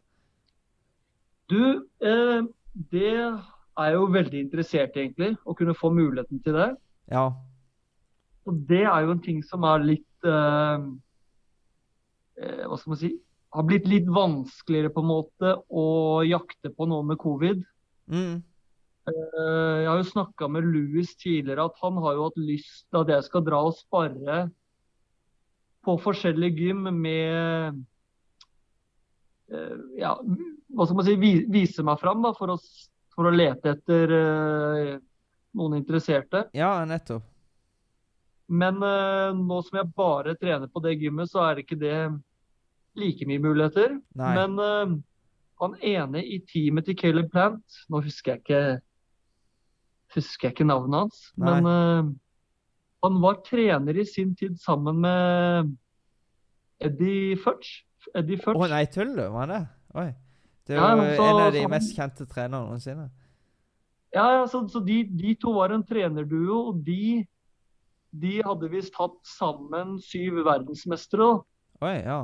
Du, 1.51 1.85
eh, 2.01 2.45
det 2.93 3.09
er 3.13 3.89
jeg 3.89 3.97
jo 3.97 4.05
veldig 4.13 4.45
interessert 4.45 4.97
egentlig. 4.97 5.33
Å 5.45 5.57
kunne 5.57 5.77
få 5.77 5.93
muligheten 5.93 6.41
til 6.45 6.57
det. 6.57 6.69
Ja. 7.13 7.27
Og 8.50 8.57
det 8.67 8.81
er 8.83 9.05
jo 9.05 9.13
en 9.15 9.21
ting 9.23 9.39
som 9.47 9.63
er 9.67 9.85
litt 9.88 10.27
eh, 10.27 10.88
eh, 12.43 12.63
Hva 12.67 12.79
skal 12.79 12.93
man 12.95 13.00
si? 13.03 13.12
Har 13.53 13.67
blitt 13.69 13.85
litt 13.88 14.07
vanskeligere 14.09 14.89
på 14.95 15.03
en 15.03 15.12
måte 15.12 15.53
å 15.69 15.85
jakte 16.25 16.71
på 16.73 16.88
nå 16.89 17.03
med 17.05 17.19
covid. 17.21 17.60
Mm. 18.10 18.39
Eh, 19.08 19.77
jeg 19.84 19.88
har 19.91 19.99
jo 20.01 20.08
snakka 20.10 20.47
med 20.49 20.65
Louis 20.73 21.12
tidligere 21.21 21.67
at 21.69 21.77
han 21.84 21.99
har 22.01 22.17
jo 22.17 22.25
hatt 22.29 22.39
lyst 22.41 22.86
til 22.89 23.01
at 23.03 23.12
jeg 23.13 23.27
skal 23.27 23.43
dra 23.45 23.60
og 23.67 23.75
spare 23.77 24.39
på 25.84 25.97
forskjellige 25.99 26.63
gym 26.63 26.86
med 26.95 27.82
eh, 29.53 29.75
Ja, 29.99 30.15
hva 30.23 30.88
skal 30.88 30.97
man 30.99 31.06
si? 31.08 31.15
vi- 31.19 31.45
Vise 31.51 31.84
meg 31.86 31.99
fram 32.01 32.23
da, 32.25 32.32
for 32.38 32.56
å, 32.56 32.58
for 33.13 33.29
å 33.29 33.36
lete 33.36 33.75
etter 33.75 34.15
eh, 34.17 34.95
noen 35.53 35.77
interesserte. 35.77 36.47
Ja, 36.58 36.73
nettopp. 36.89 37.27
Men 38.53 38.77
eh, 38.85 39.33
nå 39.37 39.59
som 39.65 39.79
jeg 39.79 39.93
bare 39.97 40.35
trener 40.37 40.69
på 40.69 40.81
det 40.83 40.97
gymmet, 41.01 41.31
så 41.31 41.41
er 41.47 41.57
det 41.57 41.65
ikke 41.65 41.79
det 41.81 41.97
like 42.99 43.25
mye 43.29 43.41
muligheter. 43.41 43.97
Nei. 44.19 44.33
Men 44.37 44.59
eh, 44.61 44.95
han 45.63 45.77
ene 45.81 46.23
i 46.23 46.39
teamet 46.49 46.85
til 46.89 46.97
Caleb 46.99 47.31
Plant, 47.33 47.79
nå 47.89 48.01
husker 48.03 48.35
jeg 48.35 48.43
ikke, 48.43 48.63
husker 50.17 50.49
jeg 50.49 50.55
ikke 50.57 50.67
navnet 50.67 51.05
hans, 51.05 51.21
Nei. 51.39 51.53
men 51.53 51.69
uh, 51.69 52.09
han 53.05 53.21
var 53.23 53.39
trener 53.45 53.97
i 53.97 54.05
sin 54.07 54.33
tid 54.37 54.57
sammen 54.61 54.99
med 55.03 55.71
Eddie 56.83 57.37
Fudge. 57.39 57.83
Eddie 58.13 58.39
Å 58.43 58.53
oh, 58.57 58.67
nei, 58.67 58.83
tuller 58.91 59.23
du? 59.23 59.25
Var 59.37 59.51
det? 59.53 59.61
Oi. 60.01 60.09
Det 60.63 60.75
er 60.75 60.79
jo 60.79 60.83
ja, 60.83 61.15
så- 61.17 61.27
en 61.27 61.41
av 61.45 61.51
de 61.55 61.63
han- 61.63 61.71
mest 61.71 61.95
kjente 61.95 62.27
trenerne 62.27 62.67
noensinne. 62.67 63.09
Ja, 64.13 64.25
ja, 64.37 64.43
så, 64.47 64.61
så 64.69 64.79
de, 64.85 64.99
de 65.09 65.33
to 65.41 65.55
var 65.55 65.71
en 65.73 65.83
trenerduo, 65.83 66.59
og 66.69 66.83
de, 66.85 67.23
de 68.13 68.38
hadde 68.45 68.69
visst 68.69 68.95
hatt 68.99 69.17
sammen 69.26 69.97
syv 70.02 70.43
verdensmestere. 70.45 71.41
Oi, 71.82 71.97
ja. 72.06 72.19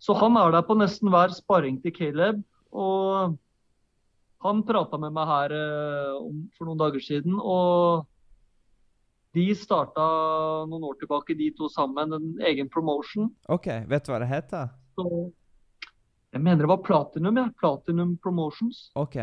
Så 0.00 0.16
han 0.16 0.36
er 0.40 0.52
der 0.54 0.64
på 0.64 0.76
nesten 0.78 1.10
hver 1.12 1.32
sparring 1.36 1.80
til 1.84 1.94
Caleb. 1.96 2.42
Og 2.70 3.36
han 4.44 4.62
prata 4.64 5.00
med 5.00 5.12
meg 5.16 5.28
her 5.28 5.56
eh, 5.56 6.14
om, 6.20 6.46
for 6.56 6.68
noen 6.68 6.80
dager 6.80 7.02
siden. 7.04 7.36
Og 7.40 8.06
de 9.36 9.46
starta 9.56 10.06
noen 10.68 10.86
år 10.88 10.96
tilbake, 11.00 11.36
de 11.38 11.50
to 11.56 11.68
sammen, 11.72 12.16
en 12.16 12.32
egen 12.48 12.70
promotion. 12.72 13.28
OK, 13.52 13.68
vet 13.90 14.06
du 14.06 14.12
hva 14.12 14.22
det 14.22 14.30
heter? 14.30 14.72
Så 14.96 15.06
jeg 16.30 16.42
mener 16.42 16.64
det 16.64 16.72
var 16.72 16.82
Platinum, 16.86 17.38
ja. 17.38 17.48
Platinum 17.60 18.16
Promotions. 18.22 18.88
OK. 18.98 19.18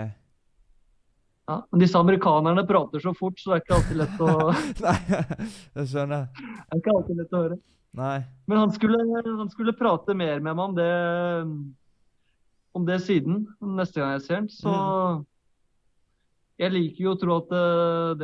Ja. 1.47 1.61
Men 1.71 1.79
disse 1.79 1.99
amerikanerne 1.99 2.63
prater 2.67 2.99
så 2.99 3.13
fort, 3.15 3.39
så 3.39 3.53
det 3.53 3.55
er 3.57 3.63
ikke 3.63 3.75
alltid 3.77 3.99
lett 4.01 4.19
å, 4.19 4.31
Nei, 4.85 4.97
det 5.77 5.85
skjønner. 5.87 6.25
jeg. 6.27 6.45
det 6.59 6.75
er 6.75 6.81
ikke 6.81 6.95
alltid 6.97 7.21
lett 7.21 7.33
å 7.37 7.41
høre. 7.45 7.57
Nei. 7.97 8.17
Men 8.51 8.59
han 8.61 8.73
skulle, 8.75 8.99
han 9.25 9.49
skulle 9.53 9.73
prate 9.79 10.13
mer 10.19 10.41
med 10.43 10.51
meg 10.59 10.65
om 10.65 10.75
det, 10.77 10.89
om 12.77 12.85
det 12.85 12.97
siden, 13.05 13.45
neste 13.79 14.01
gang 14.03 14.11
jeg 14.17 14.25
ser 14.25 14.35
han. 14.41 14.49
Så 14.53 14.73
jeg 16.59 16.73
liker 16.73 17.05
jo 17.05 17.13
å 17.15 17.19
tro 17.21 17.37
at 17.41 17.49
det, 17.53 17.63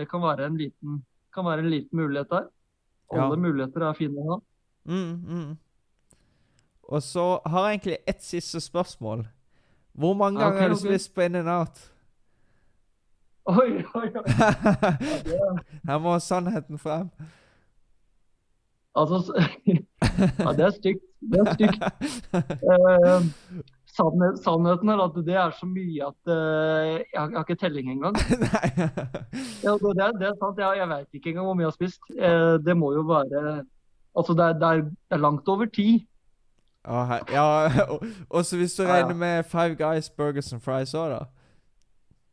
det 0.02 0.06
kan, 0.12 0.22
være 0.26 0.50
en 0.50 0.60
liten, 0.60 1.00
kan 1.34 1.48
være 1.48 1.64
en 1.64 1.72
liten 1.74 2.00
mulighet 2.04 2.30
der. 2.34 2.50
Ja. 3.14 3.24
Alle 3.28 3.38
muligheter 3.40 3.88
er 3.88 3.98
fine 3.98 4.20
å 4.20 4.28
ha. 4.34 4.38
Mm, 4.90 5.16
mm. 5.24 5.50
Og 6.92 7.04
så 7.06 7.26
har 7.48 7.70
jeg 7.70 7.78
egentlig 7.80 7.98
ett 8.10 8.24
siste 8.26 8.60
spørsmål. 8.62 9.24
Hvor 9.96 10.16
mange 10.18 10.42
Ja, 10.42 10.50
ganger 10.50 10.58
okay, 10.60 10.68
har 10.68 10.76
du 10.76 10.82
spist 10.84 11.14
på 11.16 11.24
In 11.24 11.40
and 11.40 11.50
Out? 11.50 11.84
Oi, 13.46 13.84
oi, 13.96 14.08
oi. 14.16 14.24
Ja, 15.34 15.48
Her 15.90 15.98
må 16.00 16.14
sannheten 16.24 16.78
frem. 16.80 17.10
altså, 18.96 19.34
ja, 19.68 20.52
det 20.54 20.66
er 20.68 20.70
stygt. 20.78 21.04
Det 21.32 21.40
er 21.42 21.54
stygt. 21.54 21.84
Eh, 22.34 23.26
sannhet, 23.96 24.40
sannheten 24.46 24.90
er 24.94 25.02
at 25.04 25.18
det 25.28 25.36
er 25.36 25.52
så 25.60 25.66
mye 25.68 26.08
at 26.08 26.32
eh, 26.32 26.88
jeg, 26.94 27.20
har, 27.20 27.28
jeg 27.30 27.38
har 27.38 27.44
ikke 27.48 27.60
telling 27.66 27.92
engang. 27.92 28.16
Nei. 28.46 28.72
Ja, 29.66 29.76
det, 29.82 29.92
er, 30.06 30.16
det 30.22 30.28
er 30.32 30.40
sant. 30.40 30.60
Jeg, 30.64 30.78
jeg 30.80 30.90
vet 30.94 31.20
ikke 31.20 31.34
engang 31.34 31.50
hvor 31.50 31.58
mye 31.60 31.66
jeg 31.68 31.74
har 31.74 31.78
spist. 31.80 32.10
Eh, 32.16 32.56
det 32.66 32.78
må 32.80 32.94
jo 32.96 33.06
være 33.12 33.64
Altså, 34.14 34.34
det 34.38 34.44
er, 34.46 34.54
det 34.62 34.68
er, 34.70 34.82
det 34.86 35.16
er 35.18 35.22
langt 35.24 35.48
over 35.50 35.66
ti. 35.74 35.88
Ah, 36.86 37.16
ja, 37.34 37.46
og- 37.94 38.04
også 38.30 38.58
hvis 38.60 38.74
du 38.78 38.84
regner 38.86 39.16
med 39.16 39.44
Five 39.50 39.76
Guys 39.80 40.10
Burgers 40.10 40.54
and 40.54 40.62
Fries 40.62 40.94
òg, 40.94 41.10
da. 41.16 41.24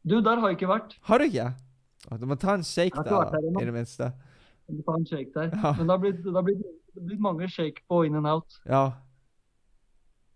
Du, 0.02 0.20
der 0.24 0.40
har 0.40 0.48
jeg 0.48 0.56
ikke 0.58 0.70
vært. 0.70 0.96
Har 1.04 1.20
du 1.20 1.24
ikke? 1.28 1.50
Du 2.20 2.26
må 2.26 2.36
ta 2.40 2.54
en 2.56 2.64
shake 2.64 2.96
ennå. 3.04 3.60
i 3.60 3.64
det 3.64 3.74
minste. 3.74 4.12
Du 4.68 4.78
må 4.78 4.84
ta 4.86 4.96
en 4.96 5.06
shake 5.06 5.30
der. 5.34 5.50
Ja. 5.52 5.74
Men 5.76 5.86
det 5.86 5.94
har 5.94 6.02
blitt, 6.02 6.24
det 6.24 6.34
har 6.34 6.46
blitt, 6.46 6.64
det 6.64 7.02
har 7.02 7.06
blitt 7.06 7.22
mange 7.22 7.48
shake 7.52 7.84
på 7.88 8.02
in 8.08 8.16
and 8.16 8.26
out. 8.26 8.60
Ja. 8.66 8.90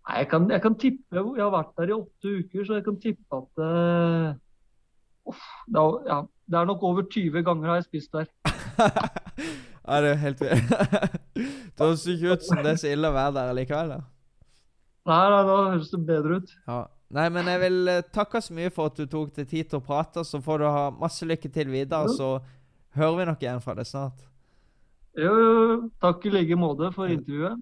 Nei, 0.05 0.17
jeg 0.21 0.29
kan, 0.29 0.49
jeg 0.51 0.61
kan 0.61 0.75
tippe 0.77 1.17
Jeg 1.17 1.41
har 1.41 1.53
vært 1.53 1.71
der 1.79 1.89
i 1.89 1.95
åtte 1.95 2.33
uker, 2.39 2.65
så 2.65 2.77
jeg 2.77 2.83
kan 2.85 2.97
tippe 3.01 3.39
at 3.39 3.61
uh, 3.65 4.35
uff, 5.25 5.45
det, 5.65 5.81
er, 5.81 5.95
ja, 6.11 6.19
det 6.51 6.59
er 6.59 6.67
nok 6.69 6.83
over 6.85 7.07
20 7.09 7.41
ganger 7.47 7.71
har 7.71 7.79
jeg 7.81 7.87
spist 7.87 8.13
der. 8.13 8.29
ja, 9.87 10.01
det 10.05 10.11
er 10.11 10.21
helt 10.21 10.43
vilt. 10.43 10.75
Det 11.75 11.83
høres 11.83 12.05
ikke 12.07 12.37
ut 12.37 12.43
som 12.45 12.61
det 12.63 12.69
er 12.71 12.77
så 12.79 12.87
ille 12.87 13.09
å 13.11 13.11
være 13.11 13.33
der 13.35 13.49
likevel. 13.57 13.89
da. 13.91 13.97
Nei, 15.09 15.23
nei, 15.33 15.41
da 15.43 15.55
høres 15.73 15.89
det 15.91 15.99
bedre 16.07 16.37
ut. 16.39 16.53
Ja. 16.69 16.77
Nei, 17.13 17.27
men 17.29 17.47
jeg 17.47 17.61
vil 17.61 17.91
eh, 17.91 18.05
takke 18.13 18.41
så 18.41 18.53
mye 18.57 18.71
for 18.73 18.89
at 18.89 18.97
du 18.97 19.05
tok 19.09 19.35
deg 19.35 19.49
tid 19.49 19.69
til 19.69 19.79
å 19.79 19.85
prate. 19.85 20.23
Så 20.25 20.41
får 20.43 20.61
du 20.61 20.65
ha 20.67 20.85
masse 20.97 21.27
lykke 21.27 21.51
til 21.53 21.69
videre, 21.73 22.09
så 22.17 22.39
hører 22.97 23.19
vi 23.19 23.27
nok 23.29 23.45
igjen 23.45 23.61
fra 23.63 23.75
deg 23.77 23.89
snart. 23.89 24.25
Jo, 25.15 25.31
jo, 25.39 25.75
takk 26.03 26.25
i 26.27 26.33
like 26.33 26.57
måte 26.59 26.89
for 26.95 27.11
intervjuet. 27.11 27.61